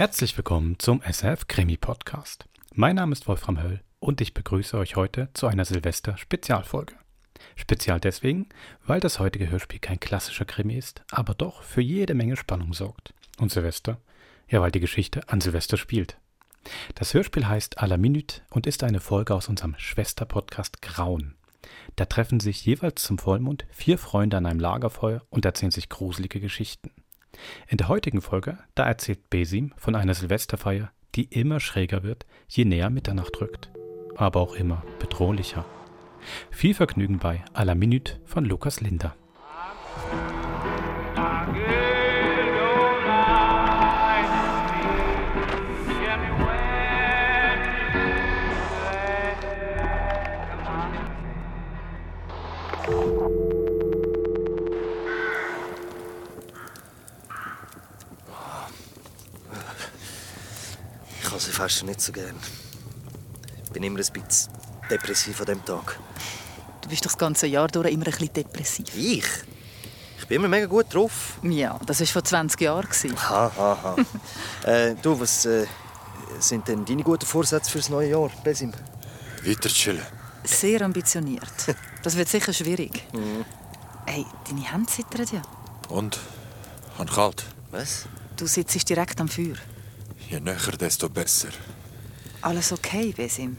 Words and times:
Herzlich 0.00 0.34
willkommen 0.38 0.78
zum 0.78 1.02
SF 1.02 1.46
Krimi 1.46 1.76
Podcast. 1.76 2.46
Mein 2.72 2.96
Name 2.96 3.12
ist 3.12 3.28
Wolfram 3.28 3.62
Höll 3.62 3.82
und 3.98 4.22
ich 4.22 4.32
begrüße 4.32 4.78
euch 4.78 4.96
heute 4.96 5.28
zu 5.34 5.46
einer 5.46 5.66
Silvester-Spezialfolge. 5.66 6.94
Spezial 7.54 8.00
deswegen, 8.00 8.48
weil 8.86 9.00
das 9.00 9.18
heutige 9.18 9.50
Hörspiel 9.50 9.78
kein 9.78 10.00
klassischer 10.00 10.46
Krimi 10.46 10.76
ist, 10.76 11.02
aber 11.10 11.34
doch 11.34 11.62
für 11.62 11.82
jede 11.82 12.14
Menge 12.14 12.38
Spannung 12.38 12.72
sorgt. 12.72 13.12
Und 13.38 13.52
Silvester? 13.52 13.98
Ja, 14.48 14.62
weil 14.62 14.70
die 14.70 14.80
Geschichte 14.80 15.28
an 15.28 15.42
Silvester 15.42 15.76
spielt. 15.76 16.16
Das 16.94 17.12
Hörspiel 17.12 17.46
heißt 17.46 17.76
A 17.76 17.84
la 17.84 17.98
Minute 17.98 18.40
und 18.48 18.66
ist 18.66 18.82
eine 18.82 19.00
Folge 19.00 19.34
aus 19.34 19.50
unserem 19.50 19.74
Schwester-Podcast 19.76 20.80
Grauen. 20.80 21.34
Da 21.96 22.06
treffen 22.06 22.40
sich 22.40 22.64
jeweils 22.64 23.02
zum 23.02 23.18
Vollmond 23.18 23.66
vier 23.70 23.98
Freunde 23.98 24.38
an 24.38 24.46
einem 24.46 24.60
Lagerfeuer 24.60 25.20
und 25.28 25.44
erzählen 25.44 25.72
sich 25.72 25.90
gruselige 25.90 26.40
Geschichten. 26.40 26.90
In 27.68 27.76
der 27.76 27.88
heutigen 27.88 28.20
Folge, 28.20 28.58
da 28.74 28.86
erzählt 28.86 29.30
Besim 29.30 29.72
von 29.76 29.94
einer 29.94 30.14
Silvesterfeier, 30.14 30.90
die 31.14 31.24
immer 31.24 31.60
schräger 31.60 32.02
wird, 32.02 32.26
je 32.48 32.64
näher 32.64 32.90
Mitternacht 32.90 33.40
rückt, 33.40 33.70
aber 34.16 34.40
auch 34.40 34.54
immer 34.54 34.82
bedrohlicher. 34.98 35.64
Viel 36.50 36.74
Vergnügen 36.74 37.18
bei 37.18 37.42
A 37.52 37.62
la 37.62 37.74
Minute 37.74 38.20
von 38.24 38.44
Lukas 38.44 38.80
Linder. 38.80 39.16
Ich 61.60 61.62
habe 61.62 61.70
sie 61.70 61.80
fast 61.80 61.86
nicht 61.88 62.00
so 62.00 62.12
gern. 62.12 62.36
Ich 63.64 63.70
bin 63.70 63.82
immer 63.82 63.98
ein 63.98 64.12
bisschen 64.12 64.48
depressiv 64.90 65.40
an 65.40 65.46
diesem 65.46 65.64
Tag. 65.66 65.98
Du 66.80 66.88
bist 66.88 67.04
doch 67.04 67.10
das 67.10 67.18
ganze 67.18 67.46
Jahr 67.48 67.68
durch 67.68 67.92
immer 67.92 68.06
ein 68.06 68.12
bisschen 68.12 68.32
depressiv. 68.32 68.86
Ich? 68.96 69.26
Ich 70.18 70.26
bin 70.26 70.36
immer 70.36 70.48
mega 70.48 70.64
gut 70.64 70.86
drauf. 70.88 71.38
Ja, 71.42 71.78
das 71.84 72.00
war 72.00 72.06
vor 72.06 72.24
20 72.24 72.58
Jahren. 72.62 72.88
Ha, 72.88 73.52
ha, 73.54 73.78
ha. 73.82 73.96
äh, 74.70 74.94
du, 75.02 75.20
was 75.20 75.44
äh, 75.44 75.66
sind 76.38 76.66
denn 76.66 76.86
deine 76.86 77.02
guten 77.02 77.26
Vorsätze 77.26 77.70
fürs 77.70 77.90
neue 77.90 78.08
Jahr, 78.08 78.30
Besim? 78.42 78.72
Weiter 79.44 79.68
chillen. 79.68 80.06
Sehr 80.44 80.80
ambitioniert. 80.80 81.52
Das 82.02 82.16
wird 82.16 82.30
sicher 82.30 82.54
schwierig. 82.54 83.06
Hey, 84.06 84.24
deine 84.48 84.72
Hände 84.72 84.86
zittern 84.86 85.26
ja. 85.30 85.42
Und? 85.90 86.18
Han 86.96 87.06
kalt. 87.06 87.44
Was? 87.70 88.06
Du 88.38 88.46
sitzt 88.46 88.88
direkt 88.88 89.20
am 89.20 89.28
Feuer. 89.28 89.56
Je 90.30 90.38
näher, 90.38 90.76
desto 90.78 91.08
besser. 91.08 91.52
Alles 92.40 92.72
okay, 92.72 93.12
Besim? 93.12 93.56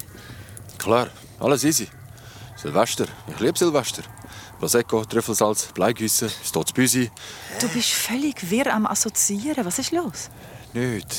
Klar, 0.77 1.09
alles 1.39 1.65
easy. 1.65 1.89
Silvester. 2.55 3.07
Ich 3.27 3.39
liebe 3.39 3.57
Silvester. 3.57 4.03
Prosecco, 4.57 5.03
Trüffelsalz, 5.03 5.65
Bleigüsse, 5.73 6.29
Stotzbüsi. 6.29 7.11
Du 7.59 7.67
bist 7.67 7.89
völlig 7.89 8.49
wirr 8.49 8.73
am 8.73 8.85
Assoziieren. 8.85 9.65
Was 9.65 9.79
ist 9.79 9.91
los? 9.91 10.29
Nicht, 10.73 11.13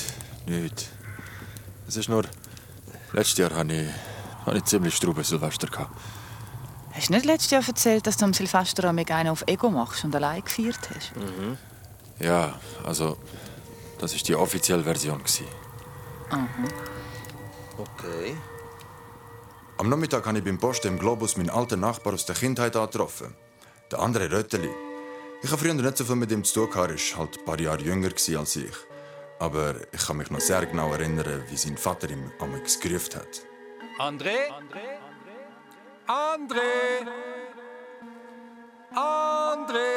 nicht. 0.46 0.88
Es 1.86 1.96
ist 1.96 2.08
nur... 2.08 2.24
Letztes 3.12 3.38
Jahr 3.38 3.54
hatte 3.54 3.74
ich, 3.74 3.88
hatte 4.46 4.56
ich 4.56 4.64
ziemlich 4.64 4.94
strube 4.94 5.22
Silvester. 5.22 5.66
Gehabt. 5.66 5.94
Hast 6.92 7.08
du 7.10 7.12
nicht 7.12 7.26
letztes 7.26 7.50
Jahr 7.50 7.68
erzählt, 7.68 8.06
dass 8.06 8.16
du 8.16 8.24
am 8.24 8.32
Silvester 8.32 8.84
am 8.84 8.98
einen 8.98 9.28
auf 9.28 9.44
Ego 9.46 9.70
machst 9.70 10.02
und 10.04 10.16
allein 10.16 10.42
gefeiert 10.42 10.88
hast? 10.94 11.12
Ja, 12.18 12.58
also... 12.86 13.18
Das 14.02 14.12
war 14.12 14.20
die 14.20 14.34
offizielle 14.34 14.82
Version. 14.82 15.18
gewesen. 15.18 15.46
Okay. 17.78 18.36
Am 19.78 19.88
Nachmittag 19.88 20.26
habe 20.26 20.38
ich 20.38 20.44
beim 20.44 20.58
Post 20.58 20.84
im 20.86 20.98
Globus 20.98 21.36
meinen 21.36 21.50
alten 21.50 21.78
Nachbar 21.78 22.14
aus 22.14 22.26
der 22.26 22.34
Kindheit 22.34 22.74
angetroffen. 22.74 23.32
Der 23.92 24.00
andere 24.00 24.28
Rötteli. 24.28 24.70
Ich 25.40 25.52
habe 25.52 25.62
früher 25.62 25.74
nicht 25.74 25.96
so 25.96 26.04
viel 26.04 26.16
mit 26.16 26.32
ihm 26.32 26.42
zu 26.42 26.66
tun 26.66 26.70
gehabt. 26.70 26.90
Er 26.90 26.96
war 27.12 27.18
halt 27.18 27.38
ein 27.38 27.44
paar 27.44 27.60
Jahre 27.60 27.80
jünger 27.80 28.08
als 28.08 28.56
ich. 28.56 28.74
Aber 29.38 29.76
ich 29.92 30.04
kann 30.04 30.16
mich 30.16 30.30
noch 30.32 30.40
sehr 30.40 30.66
genau 30.66 30.92
erinnern, 30.92 31.44
wie 31.48 31.56
sein 31.56 31.76
Vater 31.76 32.10
ihm 32.10 32.32
amigs 32.40 32.80
gerufen 32.80 33.14
hat. 33.14 33.42
André? 34.00 34.50
André? 36.08 36.60
André? 38.96 39.92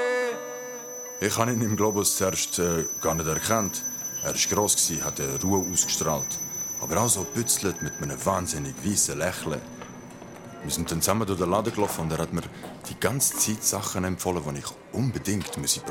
Ich 1.21 1.35
habe 1.39 1.53
ihn 1.53 1.61
im 1.61 1.75
Globus 1.75 2.17
zuerst 2.17 2.59
äh, 2.59 2.85
gar 3.01 3.15
nicht 3.15 3.27
erkannt. 3.27 3.81
Er 4.25 4.33
war 4.33 4.41
gross, 4.49 4.75
gewesen, 4.75 5.05
hat 5.05 5.21
eine 5.21 5.39
Ruhe 5.39 5.63
ausgestrahlt. 5.71 6.39
Aber 6.81 6.97
auch 6.99 7.07
so 7.07 7.23
bützelt 7.23 7.79
mit 7.83 7.93
einem 8.01 8.25
wahnsinnig 8.25 8.73
weißen 8.83 9.19
Lächeln. 9.19 9.61
Wir 10.63 10.71
sind 10.71 10.89
dann 10.91 10.99
zusammen 10.99 11.27
durch 11.27 11.37
den 11.37 11.51
Laden 11.51 11.71
gelaufen 11.71 12.01
und 12.01 12.11
er 12.11 12.17
hat 12.17 12.33
mir 12.33 12.41
die 12.89 12.99
ganze 12.99 13.37
Zeit 13.37 13.63
Sachen 13.63 14.03
empfohlen, 14.03 14.41
die 14.51 14.59
ich 14.61 14.65
unbedingt 14.93 15.51
probieren 15.51 15.61
musste. 15.61 15.81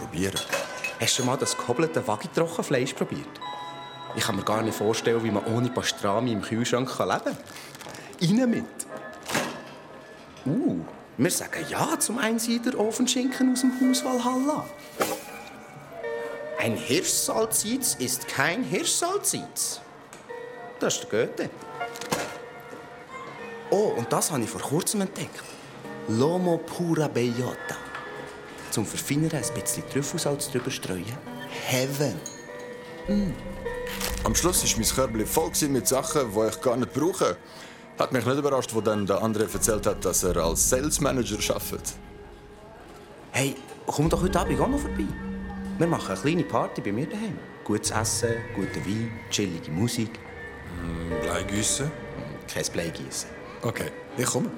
Hast 1.00 1.12
du 1.12 1.22
schon 1.22 1.26
mal 1.26 1.36
das 1.36 1.56
gehobbelte 1.56 2.04
Wagi-Trockenfleisch 2.04 2.94
probiert? 2.94 3.28
Ich 4.16 4.24
kann 4.24 4.34
mir 4.34 4.42
gar 4.42 4.62
nicht 4.62 4.76
vorstellen, 4.76 5.22
wie 5.22 5.30
man 5.30 5.44
ohne 5.44 5.70
Pastrami 5.70 6.32
im 6.32 6.42
Kühlschrank 6.42 6.88
leben 6.98 7.08
kann. 7.08 7.36
Rein 8.20 8.50
mit! 8.50 8.64
Uh, 10.44 10.80
wir 11.16 11.30
sagen 11.30 11.64
Ja 11.68 12.00
zum 12.00 12.18
Einsieder 12.18 12.76
Ofenschinken 12.80 13.52
aus 13.52 13.60
dem 13.60 13.72
Haus 13.80 14.04
Valhalla. 14.04 14.66
Ein 16.64 16.78
Hirschsalzsitz 16.78 17.96
ist 17.98 18.26
kein 18.26 18.64
Hirschsalzsitz. 18.64 19.82
Das 20.80 20.94
ist 20.94 21.12
der 21.12 21.26
Goethe. 21.26 21.50
Oh, 23.68 23.92
und 23.98 24.10
das 24.10 24.30
habe 24.30 24.44
ich 24.44 24.48
vor 24.48 24.62
kurzem 24.62 25.02
entdeckt. 25.02 25.42
Lomo 26.08 26.56
pura 26.56 27.06
bellota. 27.06 27.76
Zum 28.70 28.86
Verfeinern 28.86 29.32
ein 29.32 29.60
bisschen 29.60 29.86
Trüffelsalz 29.90 30.50
drüber 30.50 30.70
streuen. 30.70 31.04
Heaven. 31.66 32.18
Am 34.24 34.34
Schluss 34.34 34.64
war 34.64 34.80
mein 34.80 34.88
Körbchen 34.88 35.26
voll 35.26 35.68
mit 35.68 35.86
Sachen, 35.86 36.32
die 36.32 36.48
ich 36.48 36.60
gar 36.62 36.78
nicht 36.78 36.94
brauche. 36.94 37.36
Hat 37.98 38.10
mich 38.10 38.24
nicht 38.24 38.38
überrascht, 38.38 38.72
wo 38.72 38.80
dann 38.80 39.04
der 39.04 39.20
andere 39.20 39.52
erzählt 39.52 39.86
hat, 39.86 40.02
dass 40.02 40.22
er 40.22 40.38
als 40.38 40.70
Sales 40.70 40.98
Manager 40.98 41.36
arbeitet. 41.54 41.92
Hey, 43.32 43.54
komm 43.86 44.08
doch 44.08 44.22
heute 44.22 44.40
Abend 44.40 44.58
auch 44.58 44.68
noch 44.68 44.80
vorbei. 44.80 45.04
Wir 45.76 45.86
machen 45.88 46.10
eine 46.12 46.20
kleine 46.20 46.44
Party 46.44 46.80
bei 46.80 46.92
mir 46.92 47.06
daheim. 47.06 47.36
Gutes 47.64 47.90
Essen, 47.90 48.34
guter 48.54 48.84
Wein, 48.86 49.10
chillige 49.30 49.70
Musik. 49.72 50.20
Bleigüsse? 51.22 51.90
Kein 52.46 52.64
Bleigießen. 52.72 53.28
Okay, 53.62 53.90
ich 54.16 54.26
komme. 54.26 54.50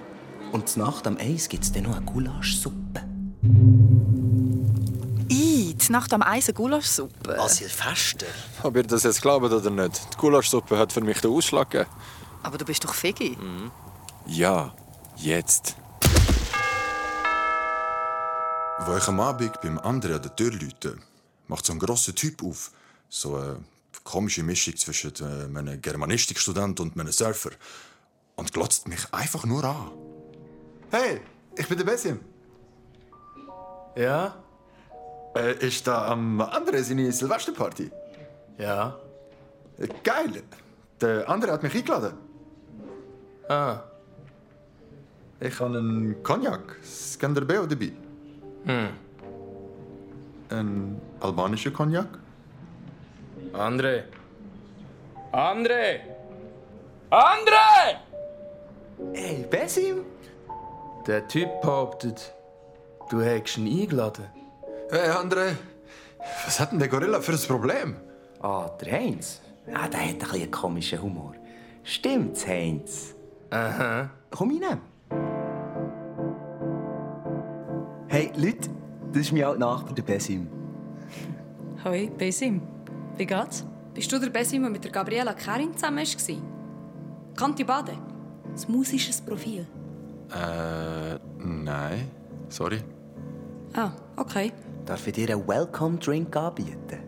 Und 0.53 0.69
zur 0.69 0.85
Nacht 0.85 1.07
am 1.07 1.17
Eis 1.17 1.49
gibt 1.49 1.65
es 1.65 1.73
dann 1.73 1.85
noch 1.85 1.97
eine 1.97 2.05
Gulaschsuppe. 2.05 3.03
I, 5.31 5.75
die 5.75 5.93
Nacht 5.93 6.13
am 6.13 6.23
Eis 6.23 6.49
eine 6.49 6.55
Gulaschsuppe. 6.55 7.39
Ah, 7.39 7.49
Silvester? 7.49 8.27
Ob 8.63 8.77
ihr 8.77 8.83
das 8.83 9.05
jetzt 9.05 9.23
glaubt 9.23 9.45
oder 9.45 9.71
nicht, 9.71 10.13
die 10.13 10.19
Gulaschsuppe 10.19 10.77
hat 10.77 10.93
für 10.93 11.01
mich 11.01 11.21
den 11.21 11.31
Ausschlag 11.31 11.71
gegeben. 11.71 11.91
Aber 12.43 12.59
du 12.59 12.65
bist 12.65 12.85
doch 12.85 12.93
Fegi. 12.93 13.39
Ja, 14.27 14.75
jetzt. 15.17 15.77
Wo 18.79 18.95
ich 18.97 19.09
am 19.09 19.21
Abend 19.21 19.61
beim 19.63 19.79
anderen 19.79 20.17
an 20.17 20.23
der 20.23 20.37
Tür 20.37 20.53
läute, 20.53 20.99
macht 21.49 21.65
so 21.65 21.73
ein 21.73 21.79
grosser 21.79 22.15
Typ 22.15 22.43
auf. 22.43 22.71
So 23.09 23.37
eine 23.37 23.65
komische 24.05 24.43
Mischung 24.43 24.77
zwischen 24.77 25.13
äh, 25.21 25.59
einem 25.59 25.81
Germanistikstudent 25.81 26.79
und 26.81 26.99
einem 26.99 27.11
Surfer. 27.11 27.51
Und 28.37 28.53
glotzt 28.53 28.87
mich 28.87 29.13
einfach 29.13 29.47
nur 29.47 29.65
an. 29.65 29.93
Hey, 30.91 31.23
ich 31.57 31.67
bin 31.67 31.79
der 31.79 31.85
Besim. 31.85 32.21
Ja? 33.97 34.37
Äh, 35.35 35.67
ist 35.67 35.87
da 35.87 36.09
am 36.09 36.41
anderen 36.43 36.85
seine 36.85 37.11
Silvesterparty? 37.11 37.91
Ja. 38.59 38.99
Geil. 40.05 40.43
Der 41.01 41.29
andere 41.29 41.53
hat 41.53 41.63
mich 41.63 41.75
eingeladen. 41.75 42.13
Ah. 43.49 43.81
Ich 45.41 45.59
habe 45.61 45.79
einen 45.79 46.23
Cognac, 46.23 46.77
Skanderbeo 46.85 47.67
dabei. 47.67 47.93
Hm. 48.67 48.89
Ein 50.51 51.01
albanischer 51.21 51.71
Cognac? 51.71 52.09
André? 53.53 54.05
André? 55.33 56.01
André! 57.11 58.01
Hey, 59.13 59.47
Besim! 59.49 60.05
Der 61.07 61.27
Typ 61.29 61.49
behauptet, 61.61 62.35
du 63.11 63.21
hättest 63.21 63.59
ihn 63.59 63.83
eingeladen. 63.83 64.27
Hey, 64.91 65.11
André. 65.11 65.57
Was 66.45 66.59
hat 66.59 66.73
denn 66.73 66.81
der 66.81 66.89
Gorilla 66.89 67.21
für 67.21 67.33
ein 67.33 67.39
Problem? 67.39 67.97
Ah, 68.41 68.69
der 68.81 68.93
Heinz. 68.93 69.41
Ah, 69.73 69.89
der 69.89 70.01
hat 70.01 70.09
ein 70.09 70.19
bisschen 70.19 70.43
einen 70.43 70.51
komischen 70.51 71.03
Humor. 71.03 71.35
Stimmt's, 71.85 72.47
Heinz? 72.47 73.15
Aha. 73.51 74.11
Komm 74.31 74.61
rein. 74.61 74.81
Hey, 78.17 78.33
Leute, 78.35 78.71
das 79.13 79.25
ist 79.25 79.33
mein 79.33 79.45
alter 79.45 79.59
Nachbar, 79.59 79.93
der 79.93 80.03
Besim. 80.03 80.49
Hoi, 81.85 82.11
Besim. 82.17 82.63
Wie 83.15 83.27
geht's? 83.27 83.63
Bist 83.93 84.11
du 84.11 84.19
der 84.19 84.31
Beste, 84.31 84.59
der 84.59 84.71
mit 84.71 84.83
der 84.83 84.91
Gabriela 84.91 85.35
Kerin 85.35 85.77
zusammen 85.77 85.99
war? 85.99 86.37
Kanti 87.37 87.63
Bade? 87.63 87.93
Das 88.53 88.69
musisches 88.69 89.21
Profil. 89.21 89.67
Äh, 90.31 91.19
nein. 91.45 92.11
Sorry. 92.49 92.79
Ah, 93.75 93.91
okay. 94.17 94.51
Darf 94.87 95.07
ich 95.07 95.13
dir 95.13 95.35
einen 95.35 95.47
Welcome-Drink 95.47 96.35
anbieten? 96.35 97.01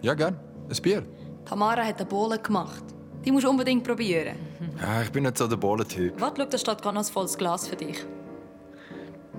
Ja, 0.00 0.14
gern. 0.14 0.38
Ein 0.70 0.80
Bier. 0.80 1.02
Tamara 1.44 1.82
hat 1.84 1.96
eine 1.96 2.06
Bohle 2.06 2.38
gemacht. 2.38 2.84
Die 3.24 3.32
musst 3.32 3.46
du 3.46 3.50
unbedingt 3.50 3.82
probieren. 3.82 4.36
Ja, 4.80 5.02
ich 5.02 5.10
bin 5.10 5.24
nicht 5.24 5.38
so 5.38 5.48
der 5.48 5.56
Bohlentyp. 5.56 6.20
Warte, 6.20 6.40
schau, 6.40 6.48
da 6.48 6.58
steht 6.58 6.82
gerade 6.82 6.94
noch 6.94 7.04
ein 7.04 7.12
volles 7.12 7.36
Glas 7.36 7.66
für 7.66 7.74
dich. 7.74 8.06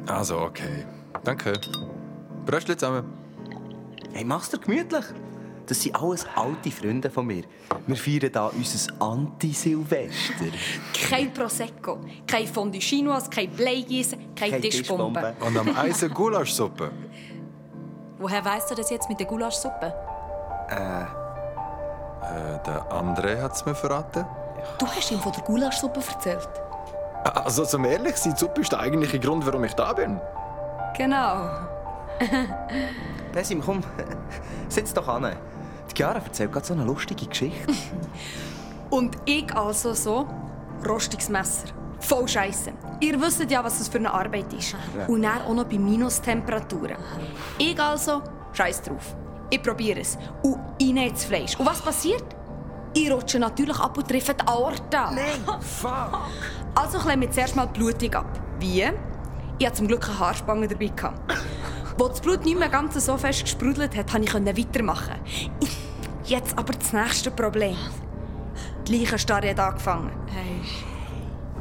Also, 0.06 0.38
okay. 0.40 0.84
Danke. 1.24 1.54
Bröstchen 2.46 2.78
zusammen. 2.78 3.06
Hey, 4.12 4.24
mach's 4.24 4.50
dir 4.50 4.60
gemütlich. 4.60 5.06
Das 5.66 5.82
sind 5.82 5.96
alles 5.96 6.26
alte 6.36 6.70
Freunde 6.70 7.10
von 7.10 7.26
mir. 7.26 7.44
Wir 7.88 7.96
feiern 7.96 8.20
hier 8.34 8.52
unser 8.54 9.02
Anti-Silvester. 9.02 10.46
Kein 11.10 11.34
Prosecco, 11.34 12.00
kein 12.28 12.46
Fondue 12.48 12.82
Chinoise, 12.82 13.30
kein 13.30 13.50
Bleigießen, 13.50 14.36
keine 14.36 14.52
Keine 14.52 14.62
Tischbombe. 14.62 15.22
Tischbombe. 15.22 15.46
Und 15.46 15.58
am 15.58 15.78
Eisen 15.78 16.14
Gulaschsuppe. 16.14 16.92
Woher 18.20 18.44
weißt 18.44 18.72
du 18.72 18.76
das 18.76 18.90
jetzt 18.90 19.08
mit 19.10 19.20
der 19.20 19.28
Gulaschsuppe? 19.28 19.94
Äh, 20.70 21.06
der 22.66 22.86
André 22.92 23.42
hat's 23.42 23.66
mir 23.66 23.76
verraten. 23.76 24.26
Du 24.78 24.86
hast 24.86 25.12
ihm 25.12 25.20
von 25.20 25.32
der 25.32 25.44
Gulaschsuppe 25.44 26.02
erzählt. 26.02 26.50
Also, 27.24 27.66
zum 27.66 27.86
ehrlich 27.86 28.18
sein, 28.18 28.34
die 28.34 28.40
Suppe 28.40 28.62
ist 28.62 28.72
der 28.72 28.80
eigentliche 28.80 29.20
Grund, 29.20 29.46
warum 29.46 29.64
ich 29.64 29.74
da 29.74 29.94
bin. 29.94 30.20
Genau. 30.98 31.50
Besim, 33.34 33.62
komm, 33.62 33.82
sitz 34.70 34.94
doch 34.94 35.08
an. 35.08 35.36
Die 35.90 35.96
Chiara 35.96 36.20
erzählt 36.20 36.52
gerade 36.52 36.66
so 36.66 36.74
eine 36.74 36.84
lustige 36.84 37.26
Geschichte. 37.26 37.74
Und 38.90 39.18
ich 39.26 39.54
also 39.56 39.94
so, 39.94 40.28
rostiges 40.88 41.30
Messer. 41.30 41.68
Voll 42.00 42.28
Scheiße. 42.28 42.74
Ihr 43.00 43.20
wisst 43.20 43.50
ja, 43.50 43.64
was 43.64 43.80
das 43.80 43.88
für 43.88 43.98
eine 43.98 44.14
Arbeit 44.14 44.52
ist. 44.54 44.76
Und 45.08 45.24
dann 45.24 45.42
auch 45.42 45.54
noch 45.54 45.64
bei 45.64 45.80
Minustemperaturen. 45.80 46.98
Ich 47.58 47.80
also, 47.80 48.22
Scheiß 48.52 48.82
drauf. 48.84 49.16
Ich 49.50 49.62
probiere 49.62 50.02
es. 50.02 50.18
Und 50.44 50.60
rein 50.82 50.98
ins 50.98 51.26
Fleisch. 51.26 51.58
Und 51.58 51.66
was 51.66 51.82
passiert? 51.82 52.24
Ich 52.94 53.12
rutsche 53.12 53.40
natürlich 53.40 53.80
ab 53.80 53.98
und 53.98 54.08
treffe 54.08 54.34
die 54.34 54.48
Aorta. 54.48 55.12
Nein, 55.12 55.60
fuck. 55.62 56.20
Also 56.76 57.00
klemme 57.00 57.26
ich 57.26 57.32
zuerst 57.32 57.56
mal 57.56 57.68
die 57.68 57.80
Blutung 57.80 58.14
ab. 58.14 58.40
Wie? 58.60 58.84
Ich 59.60 59.66
hatte 59.66 59.78
zum 59.78 59.88
Glück 59.88 60.08
eine 60.10 60.20
Haarspange 60.20 60.68
dabei. 60.68 60.88
gehabt. 60.88 61.34
Wo 61.98 62.08
das 62.08 62.22
Blut 62.22 62.44
nicht 62.44 62.58
mehr 62.58 62.70
ganz 62.70 62.94
so 63.06 63.18
fest 63.18 63.44
gesprudelt 63.44 63.96
hat, 63.96 64.12
konnte 64.12 64.28
ich 64.28 64.34
weitermachen. 64.58 65.16
Jetzt 66.26 66.58
aber 66.58 66.74
das 66.74 66.92
nächste 66.92 67.32
Problem. 67.32 67.76
Die 68.88 68.98
Leichenstarre 68.98 69.50
hat 69.52 69.60
angefangen. 69.60 70.12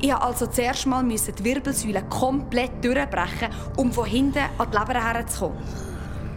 Ich 0.00 0.08
musste 0.08 0.22
also 0.22 0.46
zuerst 0.46 0.86
mal 0.86 1.02
müssen 1.02 1.34
die 1.34 1.44
Wirbelsäule 1.44 2.02
komplett 2.08 2.84
durchbrechen, 2.84 3.50
um 3.76 3.92
von 3.92 4.06
hinten 4.06 4.42
an 4.58 4.68
die 4.72 4.76
Leber 4.76 4.94
herzukommen. 4.94 5.58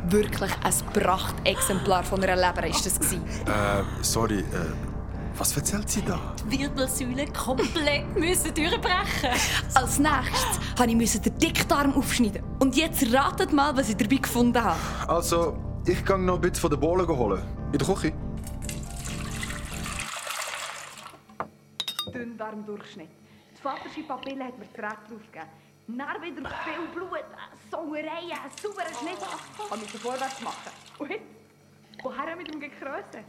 Wirklich 0.08 0.52
ein 0.64 0.74
Prachtexemplar 0.94 2.04
von 2.04 2.24
einer 2.24 2.36
Leber 2.36 2.62
war 2.64 2.70
das. 2.70 3.00
gewesen. 3.00 3.24
Äh, 3.48 3.82
sorry, 4.02 4.40
äh, 4.40 4.44
was 5.38 5.56
erzählt 5.56 5.90
sie 5.90 6.02
da? 6.02 6.20
Die 6.50 6.60
Wirbelsäule 6.60 7.28
komplett 7.28 8.16
müssen 8.16 8.54
durchbrechen. 8.54 9.32
Als 9.74 10.00
nächstes 10.00 10.60
musste 10.96 11.18
ich 11.18 11.22
den 11.24 11.38
Dickdarm 11.38 11.94
aufschneiden. 11.94 12.44
Und 12.60 12.76
jetzt 12.76 13.14
ratet 13.14 13.52
mal, 13.52 13.76
was 13.76 13.90
ich 13.90 13.98
dabei 13.98 14.16
gefunden 14.18 14.64
habe. 14.64 14.80
Also, 15.08 15.58
ich 15.86 16.04
gehe 16.06 16.18
noch 16.18 16.36
ein 16.36 16.42
bisschen 16.42 16.62
von 16.62 16.70
der 16.70 16.78
Bohlen 16.78 17.08
holen. 17.08 17.44
In 17.72 17.78
der 17.78 17.88
Küche. 17.88 18.14
Dünndarmdurchschnitt. 22.14 23.10
Die 23.58 23.62
vatersche 23.62 24.04
Papille 24.04 24.46
hat 24.46 24.58
mir 24.58 24.66
das 24.66 24.84
Rät 24.84 24.98
draufgegeben. 25.10 25.50
Dann 25.88 26.22
wieder 26.22 26.50
viel 26.50 26.88
Blut, 26.94 27.26
Sauerei, 27.70 28.32
ein 28.32 28.52
sauberer 28.62 28.86
Schnitt. 29.00 29.18
Ich 29.72 29.82
musste 29.82 30.00
vorwärts 30.00 30.42
machen. 30.42 30.72
Und 30.98 31.10
jetzt? 31.12 31.45
Woher 32.06 32.36
mit 32.36 32.48
dem 32.54 32.60
Gekröse? 32.60 33.24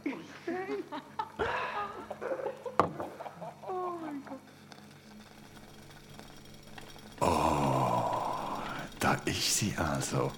Da 8.99 9.13
ist 9.25 9.57
sie 9.57 9.73
also, 9.77 10.31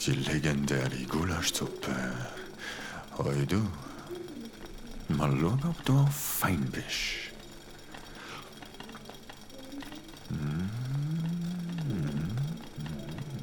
die 0.00 0.10
legendäre 0.10 1.04
Gulaschsuppe. 1.08 1.94
Hoi 3.16 3.46
du. 3.46 3.62
Mal 5.10 5.30
schauen, 5.38 5.62
ob 5.68 5.84
du 5.84 6.04
fein 6.06 6.68
bist. 6.72 7.30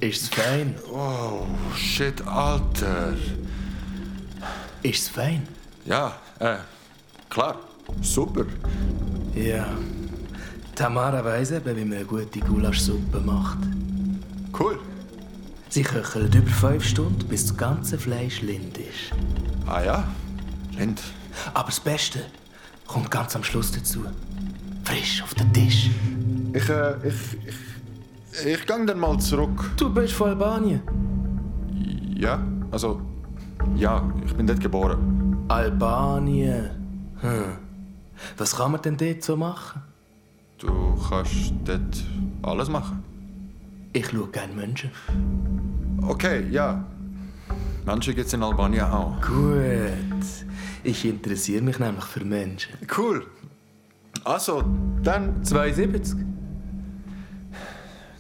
Ist 0.01 0.24
es 0.24 0.27
fein? 0.27 0.75
Oh, 0.92 1.48
shit, 1.74 2.21
Alter. 2.27 3.15
Ist 4.83 5.01
es 5.04 5.10
fein? 5.10 5.48
Ja, 5.86 6.13
äh, 6.39 6.57
klar. 7.30 7.57
Super. 8.01 8.45
Ja. 9.36 9.68
Tamara 10.75 11.24
weiss 11.24 11.51
eben, 11.51 11.75
wie 11.75 11.86
man 11.86 11.98
eine 11.98 12.06
gute 12.06 12.39
Gulaschsuppe 12.39 13.19
macht. 13.19 13.60
Cool. 14.57 14.80
Sie 15.69 15.83
köchelt 15.83 16.33
über 16.33 16.50
fünf 16.50 16.83
Stunden, 16.83 17.28
bis 17.28 17.45
das 17.45 17.57
ganze 17.57 17.98
Fleisch 17.98 18.42
lind 18.42 18.78
ist. 18.78 19.13
Ah 19.68 19.83
ja? 19.83 20.04
Lind. 20.78 21.01
Aber 21.54 21.68
das 21.68 21.80
Beste 21.80 22.25
kommt 22.88 23.12
ganz 23.12 23.36
am 23.36 23.44
Schluss 23.44 23.72
dazu. 23.72 24.06
Frisch 24.84 25.22
auf 25.22 25.34
den 25.36 25.54
Tisch. 25.54 25.89
Ich, 26.54 26.68
äh, 26.69 26.95
ich, 27.07 27.16
ich, 27.48 28.45
ich 28.45 28.66
gang 28.66 28.88
dann 28.88 29.00
mal 29.00 29.18
zurück. 29.19 29.72
Du 29.77 29.94
bist 29.94 30.13
von 30.13 30.30
Albanien. 30.30 30.81
Ja, 32.18 32.44
also, 32.72 33.01
ja, 33.75 34.12
ich 34.25 34.34
bin 34.36 34.48
dort 34.48 34.60
geboren. 34.60 35.46
Albanien. 35.48 36.69
Hm. 37.22 37.58
Was 38.38 38.56
kann 38.56 38.72
man 38.72 38.81
denn 38.81 38.98
dort 38.98 39.24
so 39.24 39.36
machen? 39.36 39.81
Du 40.58 40.96
kannst 41.10 41.54
dort 41.66 42.04
alles 42.44 42.69
machen. 42.69 43.04
Ich 43.94 44.10
schaue 44.10 44.27
gerne 44.27 44.53
Menschen. 44.53 44.91
Okay, 46.01 46.48
ja. 46.50 46.86
Menschen 47.86 48.15
gibt's 48.15 48.34
in 48.34 48.44
Albanien 48.44 48.86
auch. 48.86 49.20
Gut. 49.22 50.25
Ich 50.84 51.06
interessiere 51.06 51.62
mich 51.62 51.80
nämlich 51.80 52.06
für 52.06 52.24
Menschen. 52.24 52.74
Cool. 52.98 53.25
Also, 54.24 54.63
dann 55.03 55.44
72. 55.44 56.18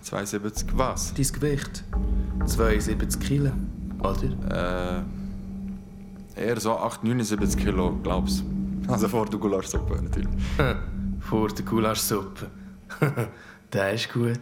72 0.01 0.67
was? 0.75 1.13
Dein 1.13 1.27
Gewicht. 1.31 1.83
72 2.45 3.19
Kilo, 3.21 3.51
oder? 3.99 4.99
Äh, 4.99 5.20
eher 6.35 6.59
so 6.59 6.77
8, 6.77 7.03
79 7.03 7.63
Kilo, 7.63 7.97
glaub's. 8.03 8.43
Also 8.87 9.07
vor 9.07 9.25
der 9.25 9.39
Gulaschsuppe 9.39 10.01
natürlich. 10.01 10.29
Vor 11.19 11.49
der 11.49 11.65
Gulaschsuppe. 11.65 12.47
Der 13.73 13.93
ist 13.93 14.11
gut. 14.11 14.39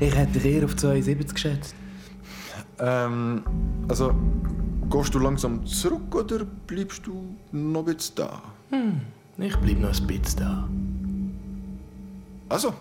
Ich 0.00 0.14
hätte 0.14 0.32
dich 0.32 0.44
eher 0.44 0.64
auf 0.64 0.74
72 0.74 1.34
geschätzt. 1.34 1.74
Ähm, 2.78 3.42
also, 3.88 4.14
gehst 4.90 5.14
du 5.14 5.18
langsam 5.18 5.66
zurück 5.66 6.14
oder 6.14 6.44
bleibst 6.66 7.06
du 7.06 7.36
noch 7.52 7.86
ein 7.86 7.94
bisschen 7.94 8.14
da? 8.16 8.42
Ich 9.38 9.56
bleib 9.56 9.78
noch 9.80 10.00
ein 10.00 10.06
bisschen 10.06 10.38
da. 10.38 10.68
Also, 12.48 12.72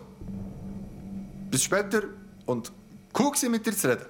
bis 1.51 1.63
später 1.63 2.03
und 2.45 2.71
cool 3.17 3.31
mit 3.49 3.65
dir 3.65 3.73
zu 3.73 3.89
reden. 3.89 4.05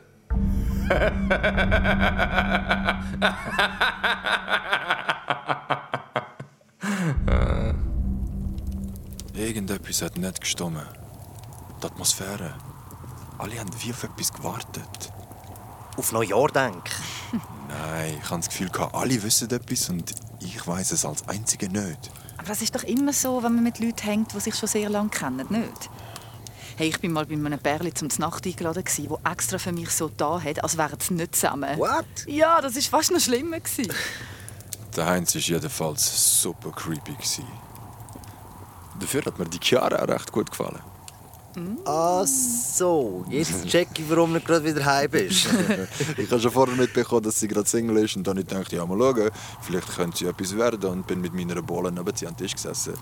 Irgendetwas 9.33 10.01
hat 10.01 10.17
nicht 10.17 10.41
gestimmt. 10.41 10.77
Die 11.81 11.85
Atmosphäre. 11.85 12.53
Alle 13.37 13.59
haben 13.59 13.69
wie 13.79 13.91
auf 13.91 14.03
etwas 14.03 14.31
gewartet. 14.31 15.11
Auf 15.97 16.11
Neujahr 16.11 16.47
denk. 16.47 16.83
Nein, 17.67 18.17
ich 18.21 18.29
habe 18.29 18.41
das 18.41 18.49
Gefühl, 18.49 18.69
alle 18.93 19.23
wissen 19.23 19.49
etwas 19.49 19.89
und 19.89 20.13
ich 20.39 20.67
weiß 20.67 20.91
es 20.91 21.05
als 21.05 21.27
Einziger 21.27 21.67
nicht. 21.67 22.11
Aber 22.37 22.47
das 22.47 22.61
ist 22.61 22.75
doch 22.75 22.83
immer 22.83 23.13
so, 23.13 23.43
wenn 23.43 23.55
man 23.55 23.63
mit 23.63 23.79
Leuten 23.79 24.01
hängt, 24.01 24.33
die 24.33 24.39
sich 24.39 24.55
schon 24.55 24.69
sehr 24.69 24.89
lange 24.89 25.09
kennen, 25.09 25.47
nicht? 25.49 25.89
Hey, 26.77 26.89
ich 26.89 26.99
bin 26.99 27.13
mal 27.13 27.25
bei 27.25 27.35
einem 27.35 27.57
Pärli 27.57 27.93
zum 27.93 28.09
Nacht 28.17 28.45
eingeladen, 28.45 28.83
gsi, 28.83 29.09
wo 29.09 29.17
extra 29.23 29.57
für 29.57 29.71
mich 29.71 29.91
so 29.91 30.09
da 30.09 30.41
hat, 30.41 30.61
als 30.61 30.77
wären 30.77 30.99
sie 30.99 31.13
nicht 31.13 31.33
zusammen. 31.33 31.79
What? 31.79 32.05
Ja, 32.27 32.59
das 32.59 32.75
ist 32.75 32.87
fast 32.87 33.11
noch 33.11 33.19
schlimmer 33.21 33.61
gsi. 33.61 33.87
Der 34.95 35.05
Heinz 35.05 35.33
war 35.35 35.41
jedenfalls 35.41 36.41
super 36.41 36.71
creepy. 36.71 37.15
Dafür 38.99 39.23
hat 39.25 39.39
mir 39.39 39.45
die 39.45 39.59
Chiara 39.61 40.03
auch 40.03 40.07
recht 40.09 40.31
gut 40.33 40.51
gefallen. 40.51 40.81
Ah, 41.85 42.25
so. 42.25 43.25
Jetzt 43.29 43.65
check 43.67 43.87
ich, 43.97 44.09
warum 44.09 44.33
du 44.33 44.41
gerade 44.41 44.65
wieder 44.65 44.83
heim 44.83 45.09
bist. 45.11 45.47
ich 46.17 46.29
habe 46.29 46.41
schon 46.41 46.51
vorher 46.51 46.75
mitbekommen, 46.75 47.23
dass 47.23 47.39
sie 47.39 47.47
gerade 47.47 47.69
Single 47.69 48.03
ist 48.03 48.17
und 48.17 48.27
dann 48.27 48.37
ich 48.37 48.47
dachte, 48.47 48.75
ja 48.75 48.85
mal 48.85 48.97
schauen, 48.97 49.31
vielleicht 49.61 49.95
könnte 49.95 50.17
sie 50.17 50.25
etwas 50.25 50.55
werden 50.57 50.89
und 50.89 51.07
bin 51.07 51.21
mit 51.21 51.33
meiner 51.33 51.61
Bohle 51.61 51.89
neben 51.89 52.13
sie 52.13 52.27
am 52.27 52.35
Tisch 52.35 52.53
gesessen. 52.53 52.95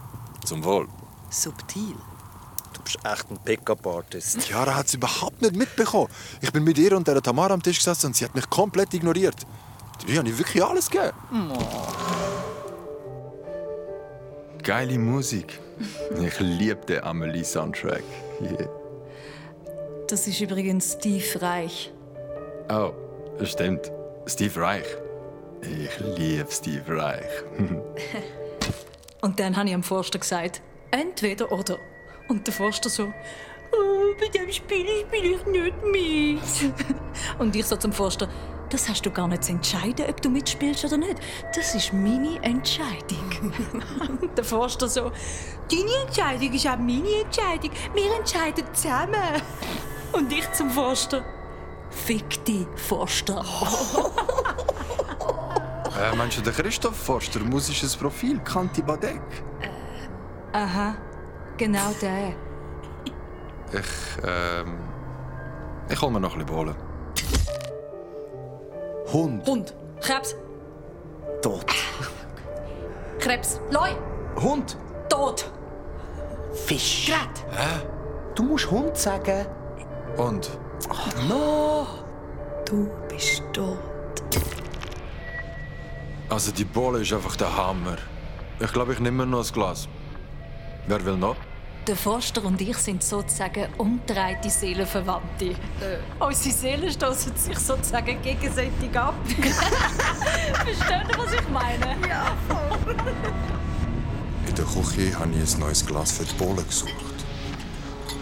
Zum 0.45 0.63
Wohl. 0.63 0.87
Subtil. 1.31 1.95
Du 2.83 2.91
bist 2.91 3.05
echt 3.05 3.31
ein 3.31 3.37
Pickup-Artist. 3.43 4.41
Chiara 4.47 4.75
hat 4.75 4.87
es 4.87 4.93
überhaupt 4.93 5.41
nicht 5.41 5.55
mitbekommen. 5.55 6.09
Ich 6.41 6.51
bin 6.51 6.63
mit 6.63 6.77
ihr 6.77 6.95
und 6.97 7.07
der 7.07 7.21
Tamara 7.21 7.53
am 7.53 7.63
Tisch 7.63 7.77
gesessen 7.77 8.07
und 8.07 8.15
sie 8.15 8.25
hat 8.25 8.35
mich 8.35 8.49
komplett 8.49 8.93
ignoriert. 8.93 9.35
Die 10.05 10.17
habe 10.17 10.27
ich 10.27 10.37
wirklich 10.37 10.63
alles 10.63 10.89
gegeben. 10.89 11.13
Geile 14.61 14.97
Musik. 14.97 15.59
Ich 16.21 16.39
liebe 16.39 16.85
den 16.85 17.03
Amelie-Soundtrack. 17.03 18.03
Yeah. 18.39 18.69
Das 20.07 20.27
ist 20.27 20.39
übrigens 20.39 20.93
Steve 20.99 21.41
Reich. 21.41 21.91
Oh, 22.69 22.93
das 23.39 23.51
stimmt. 23.51 23.91
Steve 24.27 24.61
Reich. 24.61 24.85
Ich 25.61 25.99
liebe 26.17 26.47
Steve 26.51 26.83
Reich. 26.87 27.25
Und 29.21 29.39
dann 29.39 29.57
habe 29.57 29.69
ich 29.69 29.73
am 29.73 29.83
Forster 29.83 30.19
gesagt, 30.19 30.61
entweder 30.91 31.51
oder. 31.51 31.79
Und 32.27 32.47
der 32.47 32.53
Forster 32.53 32.89
so, 32.89 33.13
oh, 33.71 34.13
bei 34.19 34.27
dem 34.27 34.51
Spiel 34.51 34.85
spiele 35.07 35.35
ich 35.35 35.45
nicht 35.45 35.83
mit. 35.91 36.73
Und 37.39 37.55
ich 37.55 37.65
so 37.65 37.75
zum 37.75 37.91
Forster, 37.91 38.27
das 38.69 38.89
hast 38.89 39.05
du 39.05 39.11
gar 39.11 39.27
nicht 39.27 39.43
zu 39.43 39.51
entscheiden, 39.51 40.05
ob 40.09 40.21
du 40.21 40.29
mitspielst 40.29 40.85
oder 40.85 40.97
nicht. 40.97 41.17
Das 41.55 41.75
ist 41.75 41.93
meine 41.93 42.41
Entscheidung. 42.41 43.53
Und 44.21 44.37
der 44.37 44.43
Forster 44.43 44.87
so, 44.87 45.11
deine 45.69 46.05
Entscheidung 46.05 46.53
ist 46.53 46.67
auch 46.67 46.77
meine 46.77 47.21
Entscheidung. 47.21 47.71
Wir 47.93 48.15
entscheiden 48.15 48.65
zusammen. 48.73 49.41
Und 50.11 50.31
ich 50.31 50.51
zum 50.53 50.69
Forster, 50.69 51.23
fick 51.89 52.43
dich, 52.45 52.67
Forster. 52.75 53.43
äh, 55.99 56.15
meinst 56.15 56.37
du 56.37 56.41
den 56.41 56.53
Christoph 56.53 56.95
Forster, 56.95 57.39
musisches 57.41 57.95
Profil, 57.95 58.39
Kanti 58.39 58.81
Badek? 58.81 59.21
Aha, 60.51 60.95
genau 61.63 61.93
der. 62.01 62.35
Ich, 63.71 64.23
ähm... 64.25 64.77
Ich 65.89 66.01
hol 66.01 66.11
mir 66.11 66.19
noch 66.19 66.33
ein 66.33 66.45
bisschen 66.45 66.57
Bohlen. 66.57 66.75
Hund. 69.13 69.47
Hund, 69.47 69.73
Krebs, 70.01 70.35
Tot. 71.41 71.65
Krebs, 73.19 73.61
Leu, 73.71 73.91
Hund. 74.41 74.77
tot, 75.09 75.49
Fisch. 76.65 77.07
Gerät. 77.07 77.87
Du 78.35 78.43
musst 78.43 78.69
Hund 78.69 78.97
sagen. 78.97 79.45
Und? 80.17 80.59
Du 82.65 82.89
bist 83.07 83.43
tot. 83.53 83.77
Also 86.29 86.51
die 86.51 86.65
Bohle 86.65 87.01
ist 87.01 87.13
einfach 87.13 87.35
der 87.35 87.55
Hammer. 87.55 87.97
Ich 88.59 88.73
glaube, 88.73 88.93
ich 88.93 88.99
nehme 88.99 89.25
mir 89.25 89.31
noch 89.31 89.45
ein 89.45 89.53
Glas. 89.53 89.87
Wer 90.87 91.05
will 91.05 91.17
noch? 91.17 91.37
Der 91.85 91.97
Forster 91.97 92.45
und 92.45 92.61
ich 92.61 92.77
sind 92.77 93.03
sozusagen 93.03 93.67
umgedrehte 93.77 94.49
Seelenverwandte. 94.49 95.47
Äh, 95.47 95.55
unsere 96.17 96.55
Seelen 96.55 96.89
stoßen 96.89 97.35
sich 97.35 97.59
sozusagen 97.59 98.21
gegenseitig 98.21 98.97
ab. 98.97 99.15
Versteht 99.27 101.09
ihr, 101.09 101.17
was 101.17 101.33
ich 101.33 101.49
meine? 101.49 101.97
Ja. 102.07 102.37
In 104.47 104.55
der 104.55 104.63
Küche 104.63 105.19
habe 105.19 105.31
ich 105.31 105.53
ein 105.53 105.59
neues 105.59 105.85
Glas 105.85 106.13
für 106.13 106.23
die 106.23 106.33
Bohle 106.35 106.63
gesucht. 106.63 106.93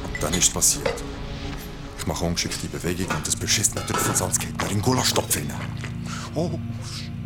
Und 0.06 0.24
dann 0.24 0.34
ist 0.34 0.48
es 0.48 0.50
passiert. 0.50 1.03
Ich 2.00 2.08
mache 2.08 2.25
ungeschickte 2.25 2.68
Bewegung 2.68 3.15
und 3.15 3.27
das 3.27 3.36
beschissene 3.36 3.86
Trüffelsalz 3.86 4.39
geht 4.39 4.58
mir 4.58 4.70
in 4.70 4.77
den 4.77 4.82
Gulaschtopf 4.82 5.36
hinein. 5.36 5.60
Oh, 6.34 6.50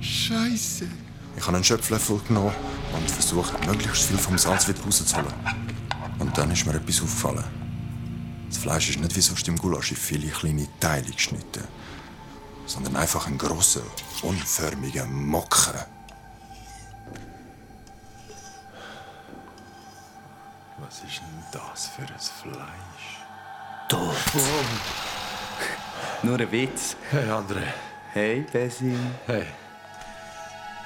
Scheiße. 0.01 0.86
Ich 1.38 1.44
habe 1.48 1.56
einen 1.56 1.63
Schöpflöffel 1.63 2.20
genommen 2.27 2.54
und 2.94 3.10
versucht, 3.10 3.65
möglichst 3.65 4.10
viel 4.10 4.18
vom 4.18 4.38
Salz 4.38 4.68
wieder 4.68 4.82
rauszuholen. 4.84 5.34
Und 6.36 6.42
dann 6.42 6.51
ist 6.51 6.65
mir 6.65 6.74
etwas 6.74 7.01
aufgefallen. 7.01 7.46
Das 8.50 8.58
Fleisch 8.58 8.89
ist 8.89 9.00
nicht 9.00 9.15
wie 9.15 9.22
sonst 9.22 9.48
im 9.48 9.58
Gulasch 9.58 9.92
in 9.92 9.96
viele 9.96 10.27
kleine 10.27 10.68
Teile 10.82 11.10
geschnitten, 11.10 11.63
sondern 12.65 12.98
einfach 12.98 13.25
ein 13.27 13.38
grosser, 13.38 13.84
unförmiger 14.22 15.06
Mocken. 15.06 15.80
Was 20.77 21.04
ist 21.08 21.22
denn 21.22 21.44
das 21.54 21.88
für 21.88 22.01
ein 22.01 22.54
Fleisch? 22.54 23.24
Tot. 23.88 24.44
Nur 26.22 26.38
ein 26.38 26.51
Witz. 26.51 26.98
Hey, 27.12 27.30
André. 27.30 27.63
Hey, 28.12 28.46
Besim. 28.51 29.00
Hey. 29.25 29.46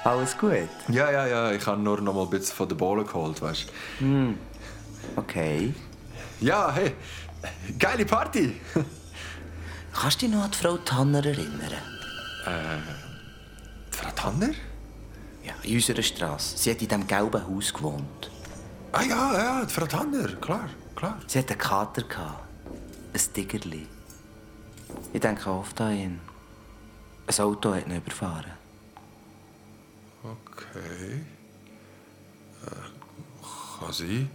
Alles 0.04 0.38
gut? 0.38 0.68
Ja, 0.86 1.10
ja, 1.10 1.26
ja, 1.26 1.50
ich 1.50 1.66
habe 1.66 1.82
nur 1.82 2.00
noch 2.00 2.14
mal 2.14 2.22
ein 2.22 2.30
bisschen 2.30 2.54
von 2.54 2.68
der 2.68 2.76
Bohle 2.76 3.02
geholt, 3.04 3.42
weißt 3.42 3.66
du. 3.98 4.34
Okay. 5.16 5.74
Ja, 6.40 6.72
hey, 6.72 6.94
geile 7.78 8.04
Party! 8.04 8.60
Kannst 9.92 10.22
du 10.22 10.26
dich 10.26 10.34
noch 10.34 10.44
an 10.44 10.50
die 10.50 10.56
Frau 10.56 10.76
Tanner 10.78 11.24
erinnern? 11.24 11.72
Frau 13.90 14.10
Tanner? 14.14 14.50
Ja, 15.44 15.52
in 15.62 15.74
unserer 15.74 16.02
Straße. 16.02 16.56
Sie 16.56 16.70
hat 16.70 16.80
in 16.80 16.88
diesem 16.88 17.06
gelben 17.06 17.46
Haus 17.46 17.72
gewohnt. 17.72 18.30
Ah 18.92 19.02
ja, 19.02 19.34
ja, 19.34 19.64
die 19.64 19.72
Frau 19.72 19.86
Tanner, 19.86 20.28
klar, 20.36 20.68
klar. 20.96 21.18
Sie 21.26 21.38
hatte 21.38 21.52
einen 21.52 21.60
Kater. 21.60 22.02
gehabt. 22.02 22.44
Ein 23.12 23.34
Tigerli. 23.34 23.86
Ich 25.12 25.20
denke 25.20 25.50
oft 25.50 25.80
an 25.80 25.92
ihn. 25.96 26.20
Ein 27.26 27.44
Auto 27.44 27.74
hat 27.74 27.86
ihn 27.86 27.96
überfahren. 27.96 28.52
Okay. 30.22 31.22
Äh, 32.66 33.80
kann 33.80 33.92
sein. 33.92 34.30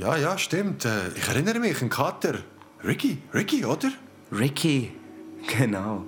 Ja, 0.00 0.16
ja, 0.16 0.38
stimmt. 0.38 0.84
Äh, 0.86 1.08
Ich 1.14 1.28
erinnere 1.28 1.58
mich, 1.58 1.82
ein 1.82 1.90
Kater. 1.90 2.38
Ricky, 2.82 3.18
Ricky, 3.34 3.66
oder? 3.66 3.90
Ricky. 4.32 4.92
Genau. 5.58 6.04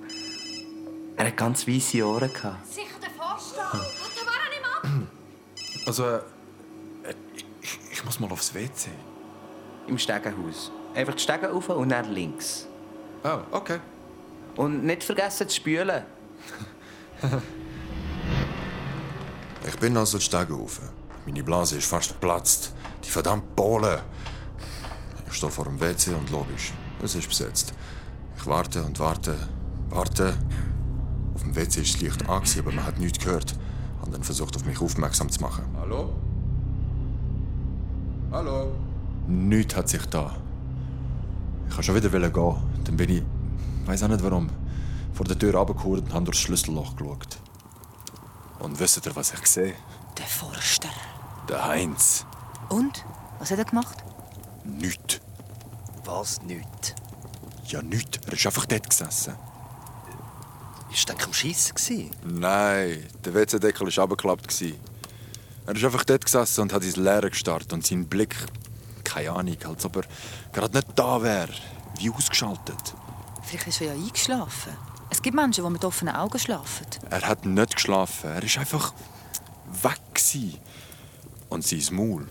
Er 1.15 1.27
hat 1.27 1.37
ganz 1.37 1.67
weiße 1.67 2.03
Ohren. 2.03 2.33
gehabt. 2.33 2.65
Sicher 2.65 2.97
der 2.99 3.11
Forster. 3.11 3.69
Und 3.71 4.11
der 4.17 4.25
war 4.25 4.49
nicht 4.49 4.65
ab. 4.65 5.07
Also, 5.85 6.03
äh, 6.05 7.13
ich, 7.61 7.79
ich 7.91 8.03
muss 8.03 8.19
mal 8.19 8.31
aufs 8.31 8.51
WC. 8.55 8.89
Im 9.85 9.99
Stegenhaus. 9.99 10.71
Einfach 10.95 11.13
die 11.13 11.21
Stege 11.21 11.47
rauf 11.51 11.69
und 11.69 11.89
dann 11.89 12.11
links. 12.13 12.65
Oh, 13.23 13.39
okay. 13.51 13.79
Und 14.55 14.83
nicht 14.85 15.03
vergessen 15.03 15.47
zu 15.47 15.55
spülen. 15.55 16.03
Ich 19.65 19.77
bin 19.79 19.95
also 19.95 20.17
die 20.17 20.23
Stege 20.25 20.53
rauf. 20.53 20.81
Meine 21.25 21.41
Blase 21.41 21.77
ist 21.77 21.87
fast 21.87 22.09
geplatzt. 22.09 22.73
Die 23.03 23.09
verdammte 23.09 23.47
Bohle. 23.55 24.03
Ich 25.27 25.33
stehe 25.33 25.51
vor 25.51 25.65
dem 25.65 25.79
WC 25.79 26.13
und 26.13 26.29
logisch, 26.29 26.73
es 27.01 27.15
ist 27.15 27.27
besetzt. 27.27 27.73
Ich 28.37 28.45
warte 28.45 28.83
und 28.83 28.99
warte, 28.99 29.35
warte. 29.89 30.37
Auf 31.33 31.41
dem 31.41 31.55
WC 31.55 31.81
ist 31.81 31.95
das 31.95 32.01
Licht 32.01 32.29
an, 32.29 32.41
gewesen, 32.41 32.59
aber 32.59 32.71
man 32.71 32.85
hat 32.85 32.99
nichts 32.99 33.19
gehört. 33.23 33.55
Und 34.03 34.13
dann 34.13 34.23
versucht, 34.23 34.55
auf 34.55 34.65
mich 34.65 34.79
aufmerksam 34.79 35.29
zu 35.29 35.41
machen. 35.41 35.63
Hallo? 35.79 36.13
Hallo? 38.31 38.71
Nichts 39.27 39.75
hat 39.75 39.89
sich 39.89 40.05
da. 40.07 40.35
Ich 41.67 41.75
wollte 41.75 41.83
schon 41.83 41.95
wieder 41.95 42.29
gehen. 42.29 42.55
Dann 42.83 42.97
bin 42.97 43.09
ich, 43.09 43.23
weiß 43.85 44.03
auch 44.03 44.09
nicht 44.09 44.23
warum, 44.23 44.49
vor 45.13 45.25
der 45.25 45.37
Tür 45.37 45.55
runtergeholt 45.55 46.03
und 46.03 46.13
habe 46.13 46.25
durchs 46.25 46.39
Schlüsselloch 46.41 46.95
geschaut. 46.95 47.39
Und 48.59 48.79
wisst 48.79 49.05
ihr, 49.05 49.15
was 49.15 49.33
ich 49.33 49.45
sehe? 49.45 49.73
Der 50.17 50.25
Forster. 50.25 50.89
Der 51.49 51.65
Heinz. 51.65 52.25
Und? 52.69 53.05
Was 53.39 53.51
hat 53.51 53.59
er 53.59 53.65
gemacht? 53.65 53.97
Nichts. 54.63 55.19
Was 56.05 56.41
nicht? 56.43 56.95
Ja, 57.67 57.81
nichts. 57.81 58.19
Er 58.25 58.33
ist 58.33 58.45
einfach 58.45 58.65
dort 58.65 58.89
gesessen. 58.89 59.35
Ist 60.91 61.09
denk 61.09 61.23
am 61.25 61.33
Schiessen? 61.33 62.11
Nein, 62.23 63.07
der 63.25 63.33
WC-Deckel 63.33 63.87
war 63.87 64.03
abgeklappt. 64.03 64.61
Er 65.65 65.75
ist 65.75 65.83
einfach 65.83 66.03
dort 66.03 66.25
gesessen 66.25 66.61
und 66.61 66.73
hat 66.73 66.83
ins 66.83 66.97
Leere 66.97 67.29
gestarrt. 67.29 67.73
Und 67.73 67.85
sein 67.85 68.07
Blick, 68.07 68.35
keine 69.03 69.31
Ahnung, 69.31 69.57
als 69.67 69.85
ob 69.85 69.95
er 69.97 70.03
gerade 70.51 70.77
nicht 70.77 70.87
da 70.95 71.21
wäre. 71.21 71.53
Wie 71.97 72.11
ausgeschaltet. 72.11 72.95
Vielleicht 73.43 73.67
ist 73.67 73.81
er 73.81 73.87
ja 73.87 73.93
eingeschlafen. 73.93 74.73
Es 75.09 75.21
gibt 75.21 75.35
Menschen, 75.35 75.63
die 75.63 75.69
mit 75.69 75.83
offenen 75.85 76.15
Augen 76.15 76.39
schlafen. 76.39 76.87
Er 77.09 77.21
hat 77.21 77.45
nicht 77.45 77.75
geschlafen. 77.75 78.29
Er 78.31 78.43
ist 78.43 78.57
einfach 78.57 78.93
weg. 79.81 79.99
Gewesen. 80.13 80.59
Und 81.49 81.65
sein 81.65 81.95
Maul, 81.95 82.27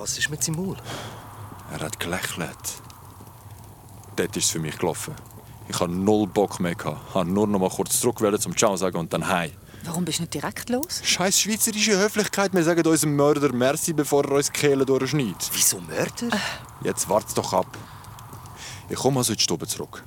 Was 0.00 0.16
ist 0.16 0.30
mit 0.30 0.44
seinem 0.44 0.64
Maul? 0.64 0.76
er 1.72 1.80
hat 1.80 1.98
gelächelt. 1.98 2.56
Dort 4.14 4.36
ist 4.36 4.44
es 4.44 4.50
für 4.50 4.60
mich 4.60 4.78
gelaufen. 4.78 5.12
Ich 5.68 5.80
hatte 5.80 5.90
null 5.90 6.28
Bock 6.28 6.60
mehr. 6.60 6.72
Ich 6.72 6.84
wollte 6.84 7.28
nur 7.28 7.48
noch 7.48 7.58
mal 7.58 7.68
kurz 7.68 8.00
zurück 8.00 8.20
zum 8.40 8.56
Ciao 8.56 8.76
sagen 8.76 8.96
und 8.96 9.12
dann 9.12 9.26
heim. 9.26 9.50
Warum 9.82 10.04
bist 10.04 10.18
du 10.18 10.22
nicht 10.22 10.34
direkt 10.34 10.70
los? 10.70 11.00
Scheiß 11.02 11.40
schweizerische 11.40 11.98
Höflichkeit. 11.98 12.54
Wir 12.54 12.62
sagen 12.62 12.86
unserem 12.86 13.16
Mörder 13.16 13.52
Merci, 13.52 13.92
bevor 13.92 14.24
er 14.24 14.36
uns 14.36 14.46
die 14.46 14.52
Kehle 14.52 14.86
durchschneidet. 14.86 15.50
Wieso 15.52 15.80
Mörder? 15.80 16.38
Jetzt 16.84 17.08
wart's 17.08 17.34
doch 17.34 17.52
ab. 17.52 17.76
Ich 18.88 18.96
komme 18.96 19.18
also 19.18 19.32
in 19.32 19.36
die 19.36 19.42
Stube 19.42 19.66
zurück. 19.66 20.04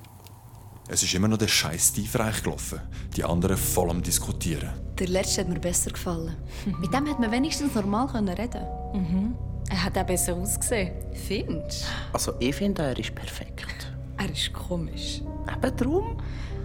Es 0.87 1.03
ist 1.03 1.13
immer 1.13 1.27
noch 1.27 1.37
der 1.37 1.49
scheiß 1.49 1.89
Steve 1.89 2.17
Reich 2.17 2.43
gelaufen. 2.43 2.79
Die 3.17 3.25
anderen 3.25 3.57
voll 3.57 3.89
am 3.89 4.01
Diskutieren. 4.01 4.69
Der 4.99 5.07
letzte 5.09 5.41
hat 5.41 5.49
mir 5.49 5.59
besser 5.59 5.91
gefallen. 5.91 6.37
Mit 6.79 6.93
dem 6.93 7.09
hat 7.09 7.19
man 7.19 7.31
wenigstens 7.31 7.75
normal 7.75 8.07
können 8.07 8.29
reden. 8.29 8.65
Mhm. 8.93 9.50
Er 9.69 9.83
hat 9.85 9.97
auch 9.97 10.05
besser 10.05 10.35
ausgesehen. 10.35 10.91
Findest 11.13 11.85
Also, 12.13 12.33
ich 12.39 12.55
finde, 12.55 12.83
er 12.83 12.99
ist 12.99 13.13
perfekt. 13.15 13.91
Er 14.17 14.29
ist 14.29 14.51
komisch. 14.53 15.21
Eben 15.51 15.77
drum. 15.77 16.17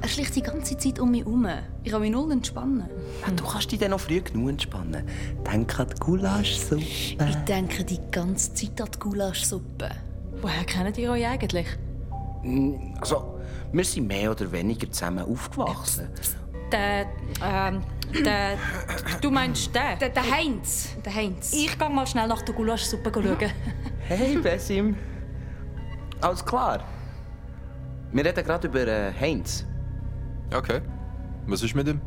Er 0.02 0.08
schleicht 0.08 0.36
die 0.36 0.42
ganze 0.42 0.76
Zeit 0.76 0.98
um 0.98 1.10
mich 1.10 1.24
herum. 1.24 1.48
Ich 1.82 1.90
kann 1.90 2.02
mich 2.02 2.10
null 2.10 2.30
entspannen. 2.30 2.84
Ja, 3.26 3.32
du 3.32 3.44
kannst 3.44 3.72
dich 3.72 3.78
dann 3.78 3.92
noch 3.92 4.00
früh 4.00 4.20
genug 4.20 4.50
entspannen. 4.50 5.04
Denk 5.50 5.80
an 5.80 5.88
die 5.88 5.98
Gulaschsuppe. 5.98 6.82
Ich 6.82 7.16
denke 7.48 7.82
die 7.84 8.00
ganze 8.10 8.52
Zeit 8.52 8.80
an 8.80 8.88
die 8.92 8.98
Gulaschsuppe. 8.98 9.88
Woher 10.42 10.64
kennt 10.64 10.98
ihr 10.98 11.10
euch 11.12 11.26
eigentlich? 11.26 11.66
Also, 13.00 13.38
wir 13.72 13.84
sind 13.84 14.06
mehr 14.06 14.30
oder 14.30 14.52
weniger 14.52 14.90
zusammen 14.90 15.24
aufgewachsen. 15.24 16.08
Der, 16.72 17.06
ähm, 17.42 17.82
der, 18.24 18.58
du 19.20 19.30
meinst 19.30 19.74
der? 19.74 19.96
Der, 19.96 20.08
der 20.08 20.30
Heinz. 20.30 20.96
Der 21.04 21.14
Heinz. 21.14 21.52
Ich 21.52 21.78
gehe 21.78 21.88
mal 21.88 22.06
schnell 22.06 22.26
nach 22.28 22.42
der 22.42 22.54
Gulaschsuppe 22.54 23.10
schauen. 23.12 23.36
Hey, 24.08 24.36
Besim. 24.38 24.96
Alles 26.20 26.44
klar. 26.44 26.84
Wir 28.12 28.24
reden 28.24 28.44
gerade 28.44 28.68
über 28.68 28.86
äh, 28.86 29.12
Heinz. 29.20 29.66
Okay. 30.54 30.80
Was 31.48 31.62
ist 31.62 31.74
mit 31.74 31.88
ihm? 31.88 32.00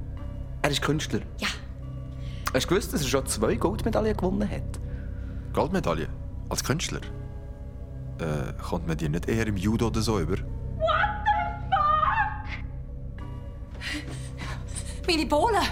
Er 0.61 0.71
ist 0.71 0.81
Künstler. 0.81 1.19
Ja. 1.39 1.49
Hast 2.53 2.65
du 2.65 2.69
gewusst, 2.69 2.93
dass 2.93 3.01
er 3.01 3.07
schon 3.07 3.25
zwei 3.25 3.55
Goldmedaillen 3.55 4.15
gewonnen 4.15 4.49
hat? 4.49 4.79
Goldmedaille? 5.53 6.07
Als 6.47 6.63
Künstler? 6.63 7.01
Äh, 8.19 8.53
kommt 8.61 8.87
man 8.87 8.97
die 8.97 9.09
nicht 9.09 9.27
eher 9.27 9.45
im 9.45 9.57
Judo 9.57 9.87
oder 9.87 10.01
so 10.01 10.19
über? 10.19 10.37
Meine 15.09 15.25
Bohlen! 15.25 15.63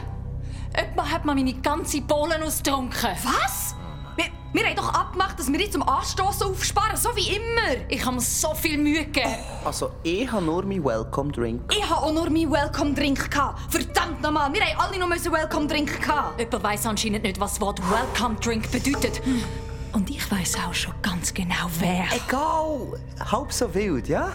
Jemand 0.75 1.11
hat 1.11 1.23
mir 1.23 1.35
meine 1.35 1.53
ganze 1.53 2.01
Bohlen 2.01 2.41
ausgetrunken. 2.41 3.09
Was? 3.23 3.75
Wir, 4.15 4.25
wir 4.51 4.65
haben 4.67 4.75
doch 4.75 4.91
abgemacht, 4.91 5.37
dass 5.37 5.53
wir 5.53 5.59
jetzt 5.59 5.73
zum 5.73 5.87
Anstoßen 5.87 6.47
aufsparen, 6.47 6.97
so 6.97 7.09
wie 7.15 7.35
immer. 7.35 7.85
Ich 7.87 8.03
habe 8.03 8.15
mir 8.15 8.21
so 8.21 8.55
viel 8.55 8.79
Mühe 8.79 9.05
gegeben. 9.05 9.35
Also, 9.63 9.91
ich 10.01 10.31
habe 10.31 10.43
nur 10.43 10.63
meinen 10.63 10.83
Welcome 10.83 11.31
Drink. 11.31 11.71
Ich 11.71 11.83
hatte 11.87 12.01
auch 12.01 12.11
nur 12.11 12.27
meinen 12.31 12.51
Welcome-Drink. 12.51 13.29
gehabt. 13.29 13.71
Verdammt 13.71 14.23
nochmal, 14.23 14.51
wir 14.51 14.61
haben 14.61 14.79
alle 14.79 14.97
noch 14.97 15.11
einen 15.11 15.31
Welcome-Drink. 15.31 16.01
gehabt. 16.01 16.39
Jemand 16.39 16.63
weiss 16.63 16.87
anscheinend 16.87 17.21
nicht, 17.21 17.39
was 17.39 17.51
das 17.51 17.61
Wort 17.61 17.79
Welcome 17.91 18.37
Drink 18.39 18.71
bedeutet. 18.71 19.21
Und 19.93 20.09
ich 20.09 20.31
weiß 20.31 20.57
auch 20.67 20.73
schon 20.73 20.95
ganz 21.03 21.31
genau, 21.31 21.69
wer. 21.77 22.05
Egal, 22.25 22.99
halb 23.31 23.53
so 23.53 23.71
wild, 23.71 24.07
ja? 24.07 24.31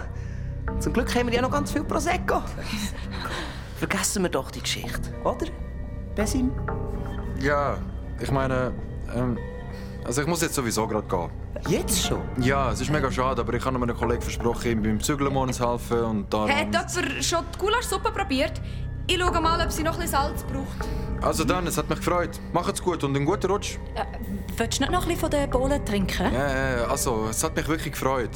Zum 0.78 0.92
Glück 0.92 1.12
haben 1.12 1.26
wir 1.26 1.34
ja 1.34 1.42
noch 1.42 1.50
ganz 1.50 1.72
viel 1.72 1.82
Prosecco. 1.82 2.40
Vergessen 3.82 4.22
wir 4.22 4.30
doch 4.30 4.48
die 4.52 4.60
Geschichte, 4.60 5.12
oder? 5.24 5.46
Besim? 6.14 6.52
Ja, 7.40 7.78
ich 8.20 8.30
meine, 8.30 8.72
ähm, 9.12 9.36
also 10.04 10.22
ich 10.22 10.28
muss 10.28 10.40
jetzt 10.40 10.54
sowieso 10.54 10.86
gerade 10.86 11.08
gehen. 11.08 11.30
Jetzt 11.66 12.06
schon? 12.06 12.20
Ja, 12.38 12.70
es 12.70 12.80
ist 12.80 12.92
mega 12.92 13.10
schade, 13.10 13.40
aber 13.40 13.54
ich 13.54 13.64
habe 13.64 13.76
meinem 13.76 13.96
Kollegen 13.96 14.22
versprochen, 14.22 14.70
ihm 14.70 14.82
beim 14.84 15.00
Zügeln 15.00 15.32
morgens 15.32 15.58
helfen 15.58 15.98
und 15.98 16.32
darum... 16.32 16.48
Hat 16.48 16.72
jemand 16.72 17.24
schon 17.24 17.44
die 17.52 17.58
Gulaschsuppe 17.58 18.12
probiert? 18.12 18.62
Ich 19.08 19.18
schaue 19.18 19.40
mal, 19.40 19.60
ob 19.60 19.72
sie 19.72 19.82
noch 19.82 19.94
ein 19.94 20.02
bisschen 20.02 20.16
Salz 20.16 20.44
braucht. 20.44 20.88
Also 21.20 21.42
dann, 21.42 21.66
es 21.66 21.76
hat 21.76 21.90
mich 21.90 21.98
gefreut. 21.98 22.38
Macht's 22.52 22.80
gut 22.80 23.02
und 23.02 23.16
einen 23.16 23.26
guten 23.26 23.50
Rutsch. 23.50 23.78
Äh, 23.96 24.04
willst 24.58 24.78
du 24.78 24.82
nicht 24.84 24.92
noch 24.92 25.02
ein 25.02 25.08
bisschen 25.08 25.22
von 25.22 25.30
den 25.30 25.50
Bohlen 25.50 25.84
trinken? 25.84 26.32
Ja, 26.32 26.76
ja, 26.76 26.84
also, 26.84 27.26
es 27.28 27.42
hat 27.42 27.56
mich 27.56 27.66
wirklich 27.66 27.94
gefreut. 27.94 28.30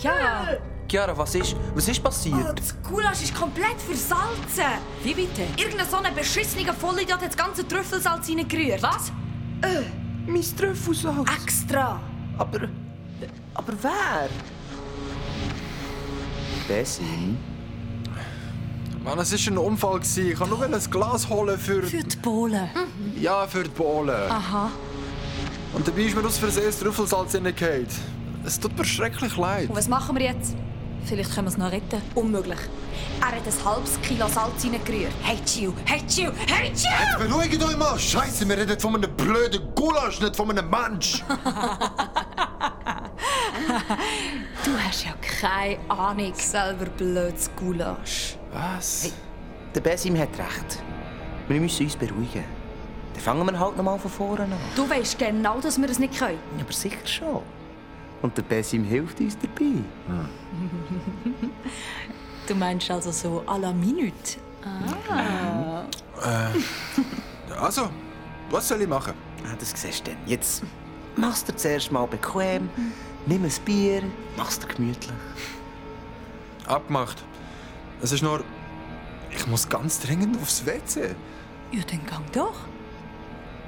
Ja. 0.00 0.58
Chiara, 0.88 1.16
was 1.16 1.34
ist, 1.34 1.56
was 1.74 1.88
ist 1.88 1.98
Oh, 2.00 2.02
passiert? 2.04 2.58
das 2.58 2.74
Gulasch 2.82 3.22
ist 3.22 3.34
komplett 3.34 3.80
versalzen. 3.80 4.80
Wie 5.02 5.14
bitte? 5.14 5.42
Irgendein 5.56 5.88
so 5.88 5.96
ein 5.96 6.14
beschissener 6.14 6.72
Vollidiot 6.74 7.20
hat 7.20 7.28
das 7.28 7.36
ganze 7.36 7.66
Trüffelsalz 7.66 8.28
reingerührt. 8.28 8.82
Was? 8.82 9.12
Mein 10.26 10.42
Trüffelsalz. 10.56 11.28
Extra. 11.42 12.00
Aber, 12.38 12.60
aber 13.54 13.72
wer? 13.82 14.28
Besim? 16.68 17.36
Mann, 19.04 19.18
es 19.20 19.32
war 19.32 19.52
ein 19.52 19.58
Unfall. 19.58 20.00
gewesen. 20.00 20.30
Ich 20.32 20.40
wollte 20.40 20.54
nur 20.54 20.64
ein 20.64 20.90
Glas 20.90 21.28
holen 21.28 21.58
für... 21.58 21.82
Für 21.82 22.02
die 22.02 22.16
Bohlen. 22.16 22.68
Ja, 23.20 23.46
für 23.46 23.62
die 23.62 23.68
Bohlen. 23.70 24.30
Aha. 24.30 24.70
Und 25.72 25.86
dabei 25.86 26.02
ist 26.02 26.16
mir 26.16 26.26
aus 26.26 26.38
Versehen 26.38 26.66
das 26.66 26.78
Trüffelsalz 26.80 27.34
reingefallen. 27.34 27.86
Es 28.44 28.58
tut 28.58 28.76
mir 28.76 28.84
schrecklich 28.84 29.36
leid. 29.36 29.68
Und 29.68 29.76
was 29.76 29.88
machen 29.88 30.16
wir 30.16 30.24
jetzt? 30.26 30.56
Vielleicht 31.06 31.32
können 31.34 31.46
wir 31.46 31.50
es 31.52 31.56
noch 31.56 31.70
retten. 31.70 32.02
Unmöglich. 32.16 32.58
Er 33.20 33.26
hat 33.26 33.34
ein 33.34 33.64
halbes 33.64 34.00
Kilo 34.02 34.26
Salz 34.26 34.64
reingerührt. 34.64 35.12
Hey, 35.22 35.38
Chiu, 35.44 35.72
hey, 35.84 36.02
Chiu, 36.08 36.32
hey, 36.48 36.72
Chiu! 36.74 36.90
Beruhigt 37.18 37.62
euch 37.62 37.76
mal! 37.76 37.96
Scheiße, 37.96 38.48
wir 38.48 38.58
reden 38.58 38.78
von 38.80 38.96
einem 38.96 39.16
blöden 39.16 39.72
Gulasch, 39.74 40.20
nicht 40.20 40.34
von 40.34 40.50
einem 40.50 40.68
Mensch! 40.68 41.22
Du 44.64 44.72
hast 44.76 45.04
ja 45.04 45.12
keine 45.20 45.78
Ahnung. 45.88 46.32
Selber 46.34 46.86
blödes 46.86 47.50
Gulasch. 47.56 48.36
Was? 48.52 49.04
Hey, 49.04 49.12
der 49.74 49.80
Besim 49.80 50.18
hat 50.18 50.30
recht. 50.38 50.82
Wir 51.48 51.60
müssen 51.60 51.84
uns 51.84 51.96
beruhigen. 51.96 52.44
Dann 53.14 53.22
fangen 53.22 53.46
wir 53.46 53.58
halt 53.58 53.76
noch 53.76 53.84
mal 53.84 53.98
von 53.98 54.10
vorne 54.10 54.42
an. 54.44 54.52
Du 54.74 54.88
weißt 54.88 55.18
genau, 55.18 55.60
dass 55.60 55.80
wir 55.80 55.88
es 55.88 55.98
nicht 55.98 56.18
können. 56.18 56.38
Ja, 56.58 56.64
aber 56.64 56.72
sicher 56.72 57.06
schon. 57.06 57.42
Und 58.26 58.36
der 58.36 58.42
Besim 58.42 58.82
hilft 58.82 59.20
uns 59.20 59.38
dabei. 59.38 59.84
Du 62.48 62.56
meinst 62.56 62.90
also 62.90 63.12
so 63.12 63.44
à 63.46 63.56
la 63.56 63.72
minute? 63.72 64.40
Ah. 64.64 65.84
Also, 67.60 67.88
was 68.50 68.66
soll 68.66 68.82
ich 68.82 68.88
machen? 68.88 69.14
Ah, 69.44 69.54
das 69.56 69.80
siehst 69.80 70.04
du 70.04 70.10
dann. 70.10 70.18
Jetzt 70.26 70.64
mach's 71.14 71.44
dir 71.44 71.54
zuerst 71.54 71.92
mal 71.92 72.04
bequem. 72.06 72.68
Nimm 73.26 73.44
ein 73.44 73.52
Bier, 73.64 74.02
mach's 74.36 74.58
dir 74.58 74.66
gemütlich. 74.66 75.14
Abgemacht. 76.66 77.22
Es 78.02 78.10
ist 78.10 78.24
nur... 78.24 78.42
Ich 79.30 79.46
muss 79.46 79.68
ganz 79.68 80.00
dringend 80.00 80.36
aufs 80.42 80.66
WC. 80.66 81.14
Ja, 81.70 81.82
dann 81.88 82.04
gang 82.06 82.32
doch. 82.32 82.56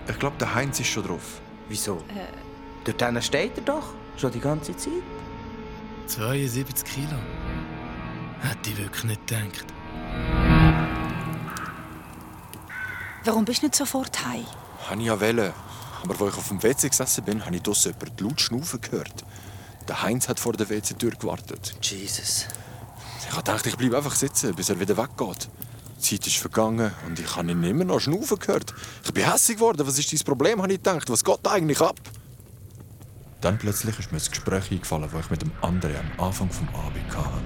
Ich 0.09 0.19
glaube, 0.19 0.37
der 0.41 0.53
Heinz 0.53 0.81
ist 0.81 0.89
schon 0.89 1.05
drauf. 1.05 1.41
Wieso? 1.69 2.03
Dort 2.83 3.01
hinten 3.01 3.23
steht 3.23 3.57
er 3.57 3.63
doch. 3.63 3.95
Schon 4.19 4.33
die 4.33 4.41
ganze 4.41 4.77
Zeit. 4.77 4.93
72 6.09 6.85
Kilo. 6.85 7.07
Hätte 8.41 8.71
ich 8.71 8.77
wirklich 8.77 9.05
nicht 9.05 9.27
gedacht. 9.29 9.65
Warum 13.25 13.45
bist 13.45 13.63
du 13.63 13.67
nicht 13.67 13.77
sofort 13.77 14.27
heim? 14.27 14.45
Habe 14.91 15.01
ich 15.01 15.07
ja 15.07 15.21
wollen. 15.21 15.53
Aber 16.03 16.25
als 16.25 16.33
ich 16.33 16.39
auf 16.39 16.49
dem 16.49 16.63
WC 16.63 16.89
gesessen 16.89 17.25
bin, 17.25 17.45
habe 17.45 17.55
ich 17.55 17.63
draussen 17.63 17.93
jemand 17.93 18.21
laut 18.21 18.41
schnaufen 18.41 18.81
gehört. 18.81 19.25
Der 19.87 20.03
Heinz 20.03 20.29
hat 20.29 20.41
vor 20.41 20.55
der 20.55 20.69
WC-Tür 20.69 21.13
gewartet. 21.13 21.77
Jesus. 21.83 22.47
Ich 23.21 23.31
habe 23.31 23.45
gedacht, 23.45 23.67
ich 23.67 23.77
bleibe 23.77 23.99
einfach 23.99 24.17
sitzen, 24.17 24.55
bis 24.55 24.69
er 24.69 24.81
wieder 24.81 24.97
weggeht. 24.97 25.49
Die 25.97 26.01
Zeit 26.01 26.27
ist 26.27 26.37
vergangen 26.39 26.93
und 27.07 27.21
ich 27.21 27.37
habe 27.37 27.51
ihn 27.51 27.63
immer 27.63 27.85
noch 27.85 28.01
schnaufen 28.01 28.39
gehört. 28.39 28.75
Ich 29.05 29.13
bin 29.13 29.31
hässlich 29.31 29.59
geworden. 29.59 29.87
Was 29.87 29.99
ist 29.99 30.13
dein 30.13 30.21
Problem, 30.21 30.61
habe 30.61 30.73
ich 30.73 30.79
gedacht. 30.79 31.09
Was 31.09 31.23
geht 31.23 31.39
da 31.43 31.53
eigentlich 31.53 31.81
ab? 31.81 32.01
Dann 33.41 33.57
plötzlich 33.57 33.97
ist 33.99 34.11
mir 34.11 34.19
das 34.19 34.31
Gespräch 34.31 34.71
eingefallen, 34.73 35.09
das 35.13 35.25
ich 35.25 35.31
mit 35.31 35.43
dem 35.43 35.53
anderen 35.63 35.97
am 35.97 36.27
Anfang 36.27 36.49
des 36.49 36.59
Abends 36.75 37.17
hatte. 37.17 37.43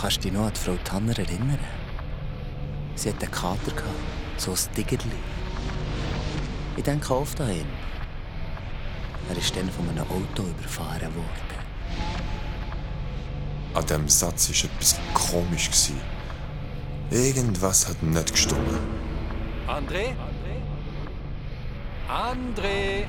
Kannst 0.00 0.18
du 0.18 0.20
dich 0.22 0.32
noch 0.32 0.46
an 0.46 0.52
die 0.54 0.60
Frau 0.60 0.76
Tanner 0.84 1.18
erinnern? 1.18 1.58
Sie 2.94 3.08
hatte 3.08 3.26
einen 3.26 3.32
Kater, 3.32 3.72
gehabt, 3.72 3.90
so 4.36 4.52
ein 4.52 4.74
Diggerli. 4.76 5.10
Ich 6.76 6.84
denke 6.84 7.14
oft 7.14 7.40
an 7.40 7.50
ihn. 7.50 7.66
Er 9.28 9.36
ist 9.36 9.56
dann 9.56 9.70
von 9.70 9.88
einem 9.88 10.02
Auto 10.02 10.42
überfahren 10.42 11.14
worden. 11.14 11.54
An 13.74 13.84
diesem 13.86 14.08
Satz 14.08 14.48
war 14.50 14.70
etwas 14.70 15.00
komisch. 15.14 15.66
gewesen. 15.66 16.00
Irgendwas 17.10 17.88
hat 17.88 18.00
nicht 18.02 18.30
gestimmt. 18.30 18.60
André? 19.66 20.14
André? 20.14 20.62
André? 22.08 23.06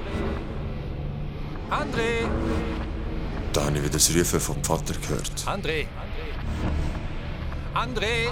Da 3.53 3.65
habe 3.65 3.77
ich 3.77 3.83
wieder 3.83 3.93
das 3.93 4.09
Rufen 4.13 4.39
vom 4.39 4.63
Vater 4.63 4.93
gehört. 4.93 5.31
André? 5.45 5.87
André? 7.73 8.29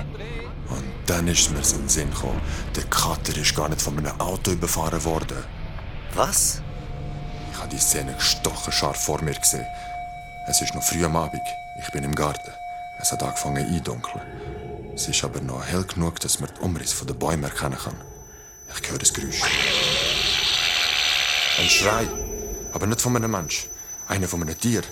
Und 0.69 0.83
dann 1.05 1.27
ist 1.27 1.51
mir 1.51 1.63
so 1.63 1.75
in 1.75 1.83
den 1.83 1.89
Sinn 1.89 2.09
gekommen, 2.11 2.41
der 2.75 2.83
Kater 2.85 3.35
ist 3.37 3.55
gar 3.55 3.69
nicht 3.69 3.81
von 3.81 3.97
einem 3.97 4.19
Auto 4.19 4.51
überfahren 4.51 5.03
worden. 5.03 5.43
Was? 6.13 6.61
Ich 7.51 7.57
habe 7.59 7.69
die 7.69 7.77
Szene 7.77 8.13
gestochen 8.13 8.71
scharf 8.71 9.03
vor 9.03 9.21
mir 9.21 9.33
gesehen. 9.33 9.65
Es 10.47 10.61
ist 10.61 10.75
noch 10.75 10.83
früh 10.83 11.03
am 11.05 11.15
Abend. 11.15 11.41
Ich 11.81 11.91
bin 11.91 12.03
im 12.03 12.13
Garten. 12.15 12.51
Es 12.99 13.11
hat 13.11 13.23
angefangen 13.23 13.65
eindunkeln. 13.65 14.21
Es 14.95 15.07
ist 15.07 15.23
aber 15.23 15.41
noch 15.41 15.65
hell 15.65 15.83
genug, 15.83 16.19
dass 16.19 16.39
man 16.39 16.49
den 16.53 16.59
Umriss 16.59 16.93
von 16.93 17.07
den 17.07 17.17
Bäumen 17.17 17.43
erkennen 17.43 17.77
kann. 17.77 17.95
Ich 18.81 18.89
höre 18.89 18.99
das 18.99 19.13
Geräusch. 19.13 19.41
Ein 21.59 21.69
Schrei, 21.69 22.07
aber 22.73 22.87
nicht 22.87 23.01
von 23.01 23.15
einem 23.15 23.31
Mensch. 23.31 23.67
Einer 24.07 24.27
von 24.27 24.41
einem 24.41 24.59
Tier. 24.59 24.83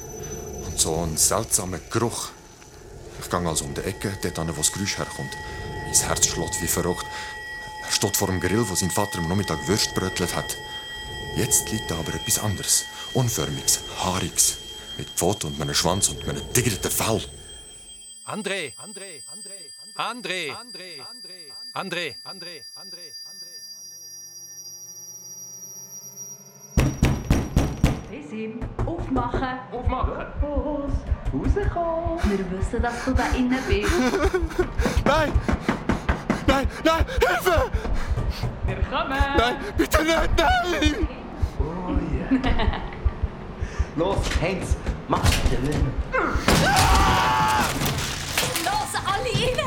Und 0.65 0.79
so 0.79 0.95
ein 1.03 1.17
seltsamer 1.17 1.79
Geruch. 1.89 2.29
Ich 3.19 3.29
gehe 3.29 3.39
also 3.47 3.65
um 3.65 3.73
die 3.73 3.81
Ecke, 3.81 4.17
dort 4.21 4.39
an, 4.39 4.49
wo 4.49 4.61
das 4.61 4.71
Geräusch 4.71 4.97
herkommt. 4.97 5.31
Mein 5.85 5.93
Herz 5.93 6.27
schlägt 6.27 6.61
wie 6.61 6.67
verrückt. 6.67 7.05
Er 7.85 7.91
steht 7.91 8.15
vor 8.15 8.27
dem 8.27 8.39
Grill, 8.39 8.67
wo 8.69 8.75
sein 8.75 8.91
Vater 8.91 9.19
am 9.19 9.27
Nachmittag 9.27 9.67
Würst 9.67 9.93
brötelt 9.95 10.35
hat. 10.35 10.55
Jetzt 11.35 11.69
liegt 11.71 11.89
da 11.89 11.97
aber 11.97 12.13
etwas 12.13 12.39
anderes. 12.39 12.85
Unförmiges, 13.13 13.79
haariges. 13.99 14.57
Mit 14.97 15.09
Pfoten 15.09 15.47
und 15.47 15.61
einem 15.61 15.73
Schwanz 15.73 16.09
und 16.09 16.27
einem 16.27 16.41
digerten 16.53 16.91
Fell. 16.91 17.21
André! 18.25 18.73
André! 18.77 19.23
André! 19.95 20.53
André! 20.53 20.55
André! 21.73 22.15
André! 22.23 23.10
Besim, 28.11 28.59
aufmachen. 28.85 29.59
Aufmachen. 29.71 30.25
Los, 30.41 30.91
rauskommen. 31.33 32.19
Wir 32.25 32.59
wissen, 32.59 32.81
dass 32.81 33.05
du 33.05 33.13
da 33.13 33.23
innen 33.37 33.57
bist. 33.69 33.89
Nein! 35.05 35.31
Nein, 36.45 36.67
nein, 36.83 37.05
Hilfe! 37.25 37.71
Wir 38.65 38.75
kommen. 38.75 39.17
Nein, 39.37 39.55
bitte 39.77 40.03
nicht, 40.03 40.29
nein! 40.37 41.07
Los, 43.95 44.17
Heinz, 44.41 44.75
mach 45.07 45.29
den. 45.49 45.93
Los, 48.65 48.91
alle 49.05 49.31
rein! 49.33 49.59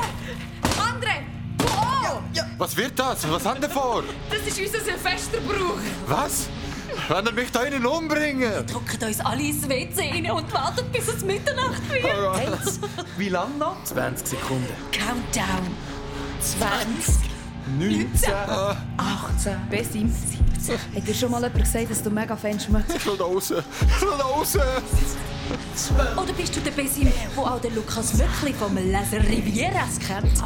André, 0.79 1.17
du 1.57 1.65
auch! 1.65 2.21
Was 2.59 2.77
wird 2.77 2.99
das? 2.99 3.33
Was 3.33 3.47
hat 3.47 3.63
er 3.63 3.71
vor? 3.71 4.03
Das 4.29 4.47
ist 4.47 4.61
unser 4.61 4.81
Silvesterbrauch. 4.81 5.79
Was? 6.07 6.51
Wenn 7.09 7.27
er 7.27 7.33
mich 7.33 7.51
da 7.53 7.63
innen 7.63 7.85
umbringen? 7.85 8.67
Drückt 8.67 9.03
uns 9.03 9.21
alle 9.21 9.43
ins 9.43 9.69
WC 9.69 10.11
rein 10.11 10.31
und 10.31 10.53
wartet, 10.53 10.91
bis 10.91 11.09
es 11.09 11.25
Mitternacht 11.25 11.83
wird. 11.91 12.05
Heinz, 12.05 12.81
wie 13.19 13.29
lange 13.29 13.57
noch? 13.59 13.83
20 13.85 14.27
Sekunden. 14.27 14.67
Countdown. 14.91 15.77
20, 16.41 17.15
19, 17.79 18.09
18. 18.97 19.57
Besim, 19.71 20.13
hat 20.95 21.07
dir 21.07 21.15
schon 21.15 21.31
mal 21.31 21.43
jemand 21.43 21.65
gesagt, 21.65 21.91
dass 21.91 22.03
du 22.03 22.11
mega 22.11 22.37
Fan 22.37 22.59
schmeckst? 22.59 22.97
Ich 22.97 23.07
will 23.07 23.17
da 23.17 23.25
raus! 23.25 23.51
Ich 23.51 24.03
will 24.03 24.19
da 24.19 24.25
raus! 24.25 24.57
Oder 26.17 26.33
bist 26.33 26.57
du 26.57 26.61
der 26.61 26.71
Besim, 26.71 27.13
wo 27.35 27.43
auch 27.43 27.61
der 27.61 27.71
Lukas 27.73 28.19
wirklich 28.19 28.55
vom 28.57 28.75
Les 28.77 29.13
Rivieras 29.13 29.99
kennt? 29.99 30.43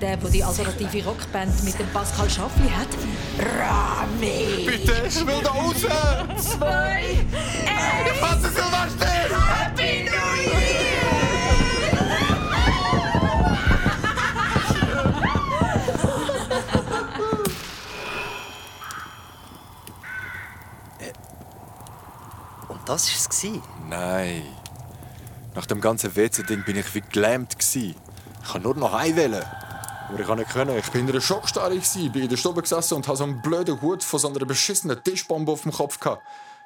Der, 0.00 0.16
der 0.18 0.30
die 0.30 0.44
alternative 0.44 1.04
Rockband 1.06 1.64
mit 1.64 1.78
dem 1.78 1.86
Pascal 1.88 2.28
Schaffi 2.28 2.68
hat? 2.68 2.88
Rami! 3.38 4.66
Bitte, 4.66 4.92
ich 5.08 5.26
will 5.26 5.40
da 5.42 5.50
raus! 5.50 5.76
Zwei, 6.36 7.26
Ich 7.32 8.22
hasse 8.22 8.50
Silvester! 8.50 9.06
Happy 9.06 10.04
New 10.04 10.50
Year! 10.52 10.96
Und 22.68 22.80
das 22.86 23.08
war 23.08 23.30
es. 23.30 23.60
Nein. 23.88 24.42
Nach 25.54 25.64
dem 25.64 25.80
ganzen 25.80 26.14
WC-Ding 26.14 26.64
bin 26.64 26.76
ich 26.76 26.94
wie 26.94 27.00
gelähmt. 27.00 27.56
Ich 27.58 27.94
kann 28.52 28.60
nur 28.60 28.76
noch 28.76 28.92
heimwählen. 28.92 29.42
Aber 30.08 30.20
ich 30.20 30.26
kann 30.26 30.38
nicht 30.38 30.50
können. 30.50 30.76
Ich 30.78 30.90
bin 30.90 31.02
in 31.02 31.10
einer 31.10 31.20
Schockstarre, 31.20 31.76
gsi, 31.78 32.08
bin 32.08 32.22
in 32.22 32.28
der 32.28 32.36
Stube 32.36 32.62
gesessen 32.62 32.94
und 32.94 33.06
hatte 33.08 33.18
so 33.18 33.24
einen 33.24 33.42
blöden 33.42 33.80
Hut 33.82 34.02
von 34.02 34.20
so 34.20 34.28
einer 34.28 34.44
beschissenen 34.44 35.02
Tischbombe 35.02 35.50
auf 35.52 35.62
dem 35.62 35.72
Kopf. 35.72 35.98
Gehabt. 35.98 36.22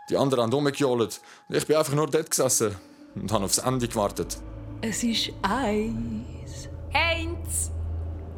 Die 0.08 0.16
anderen 0.16 0.44
haben 0.44 0.52
rumgejohlt. 0.52 1.20
Ich 1.48 1.66
bin 1.66 1.76
einfach 1.76 1.94
nur 1.94 2.06
dort 2.08 2.30
gesessen 2.30 2.76
und 3.14 3.32
habe 3.32 3.44
aufs 3.44 3.58
Ende 3.58 3.88
gewartet. 3.88 4.38
Es 4.82 5.02
ist 5.02 5.30
Eis. 5.42 6.68
Heinz, 6.92 7.70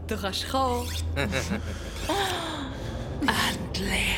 du 0.07 0.17
kannst 0.17 0.49
kommen. 0.51 0.89
Endlich. 3.21 4.17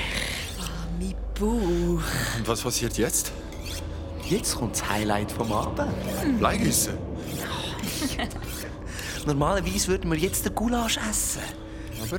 Oh, 0.59 0.65
mein 0.99 1.15
Bauch. 1.39 2.03
Und 2.39 2.49
was 2.49 2.63
passiert 2.63 2.99
jetzt? 2.99 3.31
Jetzt 4.29 4.57
kommt 4.57 4.75
das 4.75 4.89
Highlight 4.89 5.31
vom 5.31 5.53
Abend. 5.53 6.39
Bleigüsse? 6.39 6.99
Normalerweise 9.27 9.89
würden 9.89 10.11
wir 10.11 10.19
jetzt 10.19 10.45
den 10.45 10.55
Gulasch 10.55 10.99
essen. 10.99 11.43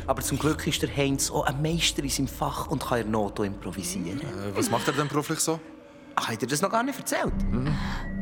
Aber? 0.07 0.21
zum 0.21 0.39
Glück 0.39 0.65
ist 0.65 0.81
der 0.81 0.95
Heinz 0.95 1.29
auch 1.29 1.45
ein 1.45 1.61
Meister 1.61 2.03
in 2.03 2.09
seinem 2.09 2.27
Fach 2.27 2.67
und 2.67 2.83
kann 2.83 2.99
in 2.99 3.11
der 3.11 3.11
Not 3.11 3.39
auch 3.39 3.43
improvisieren. 3.43 4.19
Äh, 4.21 4.55
was 4.55 4.69
macht 4.71 4.87
er 4.87 4.93
denn 4.93 5.07
beruflich 5.07 5.39
so? 5.39 5.59
Ach, 6.15 6.29
hat 6.29 6.41
er 6.41 6.47
das 6.47 6.61
noch 6.61 6.71
gar 6.71 6.81
nicht 6.81 6.97
erzählt? 6.97 7.33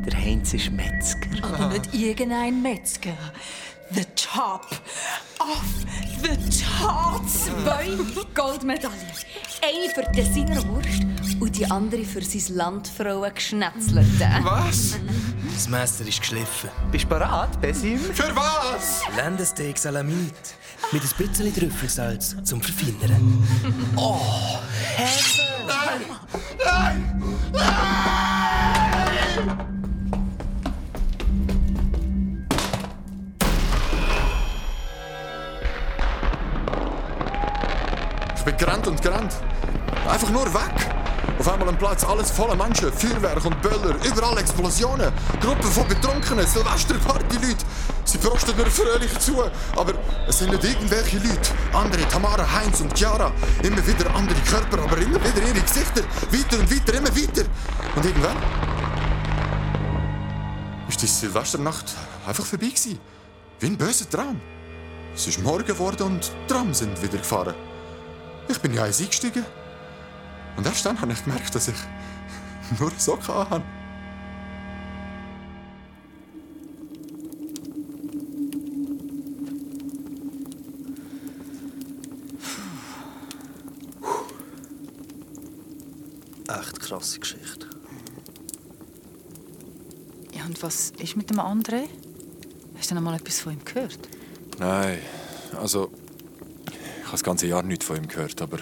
Der 0.05 0.19
Heinz 0.19 0.53
ist 0.53 0.71
Metzger. 0.71 1.29
Aber 1.43 1.67
nicht 1.67 1.93
irgendein 1.93 2.61
Metzger. 2.61 3.13
The 3.91 4.05
top 4.15 4.65
of 5.39 5.63
the 6.21 6.35
top. 6.79 7.27
Zwei 7.27 7.89
Goldmedaillen. 8.33 8.93
Eine 9.61 9.93
für 9.93 10.03
die 10.11 10.21
Designerwurst 10.21 11.03
und 11.39 11.55
die 11.57 11.65
andere 11.69 12.03
für 12.03 12.21
sein 12.23 12.55
Landfrauen 12.55 13.33
geschnetzelte. 13.33 14.27
Was? 14.43 14.97
Das 15.53 15.67
Messer 15.69 16.07
ist 16.07 16.19
geschliffen. 16.21 16.69
Bist 16.91 17.05
du 17.05 17.09
bereit, 17.09 17.61
Besim? 17.61 17.99
Für 17.99 18.35
was? 18.35 19.01
Lendensteak 19.15 19.77
Salamit. 19.77 20.33
Mit 20.91 21.03
ein 21.03 21.27
bisschen 21.27 21.53
Trüffelsalz 21.55 22.35
zum 22.43 22.61
Verfeinern. 22.61 23.47
Oh, 23.95 24.19
Nein! 25.67 26.01
Nein! 27.53 28.49
Ich 38.43 38.45
bin 38.45 38.57
gerannt 38.57 38.85
und 38.87 39.01
gerannt. 39.01 39.33
Einfach 40.05 40.29
nur 40.29 40.45
weg. 40.53 40.91
Auf 41.39 41.47
einmal 41.47 41.69
am 41.69 41.77
Platz 41.77 42.03
alles 42.03 42.29
voller 42.29 42.57
Menschen, 42.57 42.91
Feuerwerk 42.91 43.45
und 43.45 43.61
Böller, 43.61 43.95
überall 44.03 44.37
Explosionen, 44.37 45.13
Gruppen 45.39 45.71
von 45.71 45.87
Betrunkenen, 45.87 46.45
Silvesterparty-Leute. 46.45 47.65
Sie 48.03 48.17
prosten 48.17 48.57
mir 48.57 48.65
fröhlich 48.65 49.17
zu, 49.19 49.41
aber 49.77 49.93
es 50.27 50.39
sind 50.39 50.51
nicht 50.51 50.61
irgendwelche 50.61 51.19
Leute. 51.19 51.51
Andere, 51.71 52.05
Tamara, 52.09 52.45
Heinz 52.51 52.81
und 52.81 52.93
Chiara. 52.93 53.31
Immer 53.63 53.87
wieder 53.87 54.13
andere 54.13 54.39
Körper, 54.41 54.83
aber 54.83 54.97
immer 54.97 55.23
wieder 55.23 55.41
ihre 55.47 55.61
Gesichter. 55.61 56.01
Weiter 56.29 56.59
und 56.59 56.69
weiter, 56.69 56.97
immer 56.97 57.15
weiter. 57.15 57.45
Und 57.95 58.05
irgendwann 58.05 58.35
ist 60.89 61.01
die 61.01 61.07
Silvesternacht 61.07 61.85
einfach 62.27 62.45
vorbei 62.45 62.65
gewesen. 62.65 62.99
Wie 63.61 63.67
ein 63.67 63.77
böser 63.77 64.09
Traum. 64.09 64.41
Es 65.15 65.27
ist 65.27 65.41
morgen 65.41 65.65
geworden 65.65 66.03
und 66.03 66.29
die 66.29 66.53
Tram 66.53 66.73
sind 66.73 67.01
wieder 67.01 67.19
gefahren. 67.19 67.55
Ich 68.47 68.59
bin 68.59 68.73
in 68.73 68.79
eins 68.79 69.01
eingestiegen. 69.01 69.45
Und 70.55 70.65
erst 70.65 70.85
dann 70.85 70.99
habe 70.99 71.11
ich 71.13 71.23
gemerkt, 71.23 71.53
dass 71.55 71.67
ich 71.67 71.75
nur 72.79 72.91
Socken 72.97 73.27
habe. 73.27 73.63
Echt 86.47 86.79
krasse 86.79 87.19
Geschichte. 87.19 87.67
Ja, 90.33 90.45
und 90.45 90.61
was 90.61 90.91
ist 90.99 91.15
mit 91.15 91.29
dem 91.29 91.39
André? 91.39 91.87
Hast 92.77 92.91
du 92.91 92.95
noch 92.95 93.01
mal 93.01 93.15
etwas 93.15 93.39
von 93.39 93.53
ihm 93.53 93.63
gehört? 93.65 93.97
Nein, 94.59 94.99
also 95.59 95.89
das 97.13 97.23
ganze 97.23 97.47
Jahr 97.47 97.63
nichts 97.63 97.85
von 97.85 97.97
ihm 97.97 98.07
gehört, 98.07 98.41
aber 98.41 98.57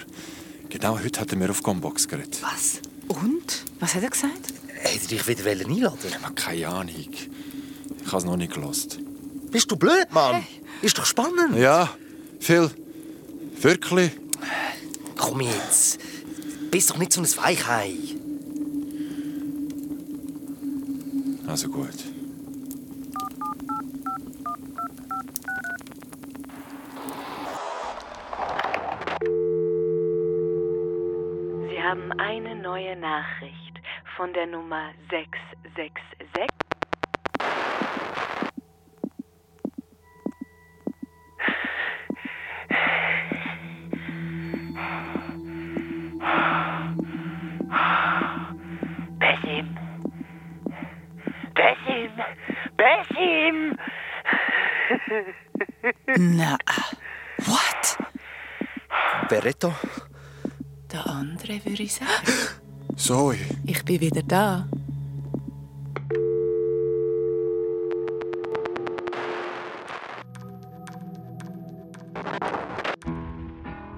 genau 0.68 0.98
heute 0.98 1.20
hat 1.20 1.30
er 1.30 1.38
mir 1.38 1.50
auf 1.50 1.62
Combox 1.62 2.06
geredet. 2.06 2.38
Was? 2.42 2.80
Und? 3.08 3.64
Was 3.80 3.94
hat 3.94 4.02
er 4.02 4.10
gesagt? 4.10 4.52
Hätte 4.74 5.08
dich 5.08 5.26
wieder 5.26 5.50
einladen 5.50 5.98
Ich 6.06 6.22
habe 6.22 6.34
keine 6.34 6.68
Ahnung. 6.68 6.94
Ich 6.94 8.06
habe 8.06 8.18
es 8.18 8.24
noch 8.24 8.36
nicht 8.36 8.52
gelost. 8.52 8.98
Bist 9.50 9.70
du 9.70 9.76
blöd, 9.76 10.06
Mann? 10.12 10.46
Ist 10.82 10.98
doch 10.98 11.06
spannend. 11.06 11.56
Ja, 11.56 11.94
Phil. 12.40 12.70
Wirklich? 13.60 14.10
Komm 15.16 15.40
jetzt. 15.40 15.98
Bist 16.70 16.90
doch 16.90 16.98
nicht 16.98 17.12
so 17.12 17.20
ein 17.20 17.36
Weichei. 17.36 17.94
Also 21.46 21.68
gut. 21.68 22.11
von 34.16 34.32
der 34.32 34.46
Nummer 34.46 34.92
666. 35.10 36.48
Bessim. 49.18 49.76
Bessim. 51.54 52.10
Bessim. 52.76 53.76
Na, 56.16 56.58
what? 57.46 57.98
Beretto? 59.28 59.74
Der 60.92 61.06
andere, 61.06 61.64
würde 61.64 61.82
ich 61.82 61.94
sagen. 61.94 62.61
Zoe. 62.96 63.36
Ich 63.64 63.84
bin 63.84 64.00
wieder 64.00 64.22
da. 64.22 64.66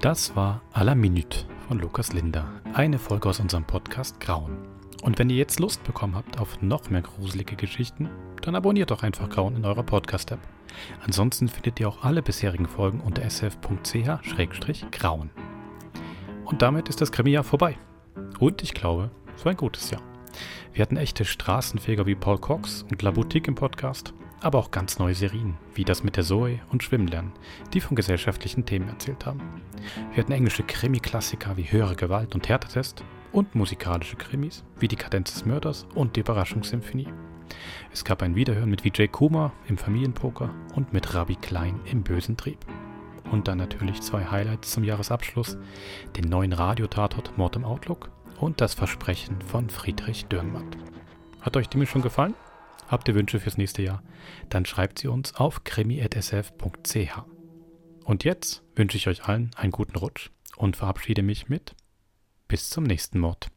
Das 0.00 0.37
war 0.37 0.61
À 0.72 0.85
la 0.85 0.94
Minute 0.94 1.38
von 1.66 1.78
Lukas 1.78 2.12
Linder, 2.12 2.46
eine 2.74 2.98
Folge 2.98 3.28
aus 3.28 3.40
unserem 3.40 3.64
Podcast 3.64 4.20
Grauen. 4.20 4.59
Und 5.02 5.18
wenn 5.18 5.30
ihr 5.30 5.37
jetzt 5.37 5.61
Lust 5.61 5.83
bekommen 5.85 6.14
habt 6.14 6.38
auf 6.38 6.61
noch 6.62 6.90
mehr 6.90 7.02
gruselige 7.02 7.57
Geschichten, 7.57 8.09
dann 8.42 8.54
abonniert 8.54 8.90
doch 8.90 9.02
einfach 9.02 9.28
Grauen 9.28 9.57
in 9.57 9.64
eurer 9.64 9.83
Podcast-App. 9.83 10.40
Ansonsten 11.04 11.48
findet 11.48 11.80
ihr 11.80 11.88
auch 11.88 12.04
alle 12.04 12.22
bisherigen 12.22 12.66
Folgen 12.66 13.00
unter 13.00 13.22
sf.ch-grauen. 13.28 15.30
Und 16.44 16.62
damit 16.62 16.88
ist 16.88 17.00
das 17.00 17.12
Krimi-Jahr 17.12 17.44
vorbei. 17.44 17.76
Und 18.38 18.62
ich 18.62 18.75
glaube, 18.75 19.11
es 19.37 19.44
war 19.44 19.51
ein 19.51 19.57
gutes 19.57 19.90
Jahr. 19.90 20.03
Wir 20.73 20.83
hatten 20.83 20.97
echte 20.97 21.25
Straßenfeger 21.25 22.07
wie 22.07 22.16
Paul 22.16 22.38
Cox 22.38 22.85
und 22.90 23.01
La 23.03 23.12
Boutique 23.12 23.49
im 23.49 23.55
Podcast, 23.55 24.12
aber 24.40 24.59
auch 24.59 24.70
ganz 24.70 24.99
neue 24.99 25.14
Serien, 25.14 25.57
wie 25.75 25.85
das 25.85 26.03
mit 26.03 26.16
der 26.16 26.25
Zoe 26.25 26.61
und 26.70 26.83
Schwimmlernen, 26.83 27.33
die 27.73 27.81
von 27.81 27.97
gesellschaftlichen 27.97 28.66
Themen 28.66 28.88
erzählt 28.88 29.25
haben. 29.25 29.40
Wir 30.12 30.23
hatten 30.23 30.33
englische 30.33 30.64
Krimi-Klassiker 30.64 31.57
wie 31.57 31.70
Höhere 31.70 31.94
Gewalt 31.94 32.35
und 32.35 32.49
Härtetest 32.49 33.05
und 33.33 33.55
musikalische 33.55 34.16
Krimis 34.16 34.64
wie 34.79 34.88
Die 34.88 34.97
Kadenz 34.97 35.33
des 35.33 35.44
Mörders 35.44 35.87
und 35.94 36.16
Die 36.16 36.20
Überraschungssymphonie. 36.20 37.09
Es 37.92 38.05
gab 38.05 38.23
ein 38.23 38.35
Wiederhören 38.35 38.70
mit 38.70 38.85
Vijay 38.85 39.09
Kumar 39.09 39.53
im 39.68 39.79
Familienpoker 39.79 40.51
und 40.75 40.92
mit 40.92 41.14
Rabbi 41.14 41.37
Klein 41.37 41.81
im 41.85 42.03
Bösen 42.03 42.37
Trieb. 42.37 42.59
Und 43.31 43.49
dann 43.49 43.59
natürlich 43.59 44.03
zwei 44.03 44.25
Highlights 44.25 44.73
zum 44.73 44.85
Jahresabschluss, 44.85 45.57
den 46.16 46.29
neuen 46.29 46.53
Radiotatort 46.53 47.38
Mord 47.38 47.57
im 47.57 47.64
Outlook 47.64 48.11
und 48.38 48.61
das 48.61 48.75
Versprechen 48.75 49.40
von 49.42 49.70
Friedrich 49.70 50.27
Dürrenmatt. 50.27 50.77
Hat 51.40 51.57
euch 51.57 51.68
die 51.68 51.79
Mischung 51.79 52.03
gefallen? 52.03 52.35
Habt 52.88 53.09
ihr 53.09 53.14
Wünsche 53.14 53.40
fürs 53.40 53.57
nächste 53.57 53.83
Jahr? 53.83 54.03
Dann 54.49 54.66
schreibt 54.66 54.99
sie 54.99 55.09
uns 55.09 55.35
auf 55.35 55.64
krimi.sf.ch. 55.64 57.23
Und 58.05 58.25
jetzt 58.25 58.62
wünsche 58.77 58.97
ich 58.97 59.09
euch 59.09 59.25
allen 59.25 59.51
einen 59.57 59.73
guten 59.73 59.97
Rutsch 59.97 60.31
und 60.57 60.77
verabschiede 60.77 61.23
mich 61.23 61.49
mit 61.49 61.75
bis 62.49 62.70
zum 62.70 62.85
nächsten 62.85 63.18
Mord. 63.18 63.49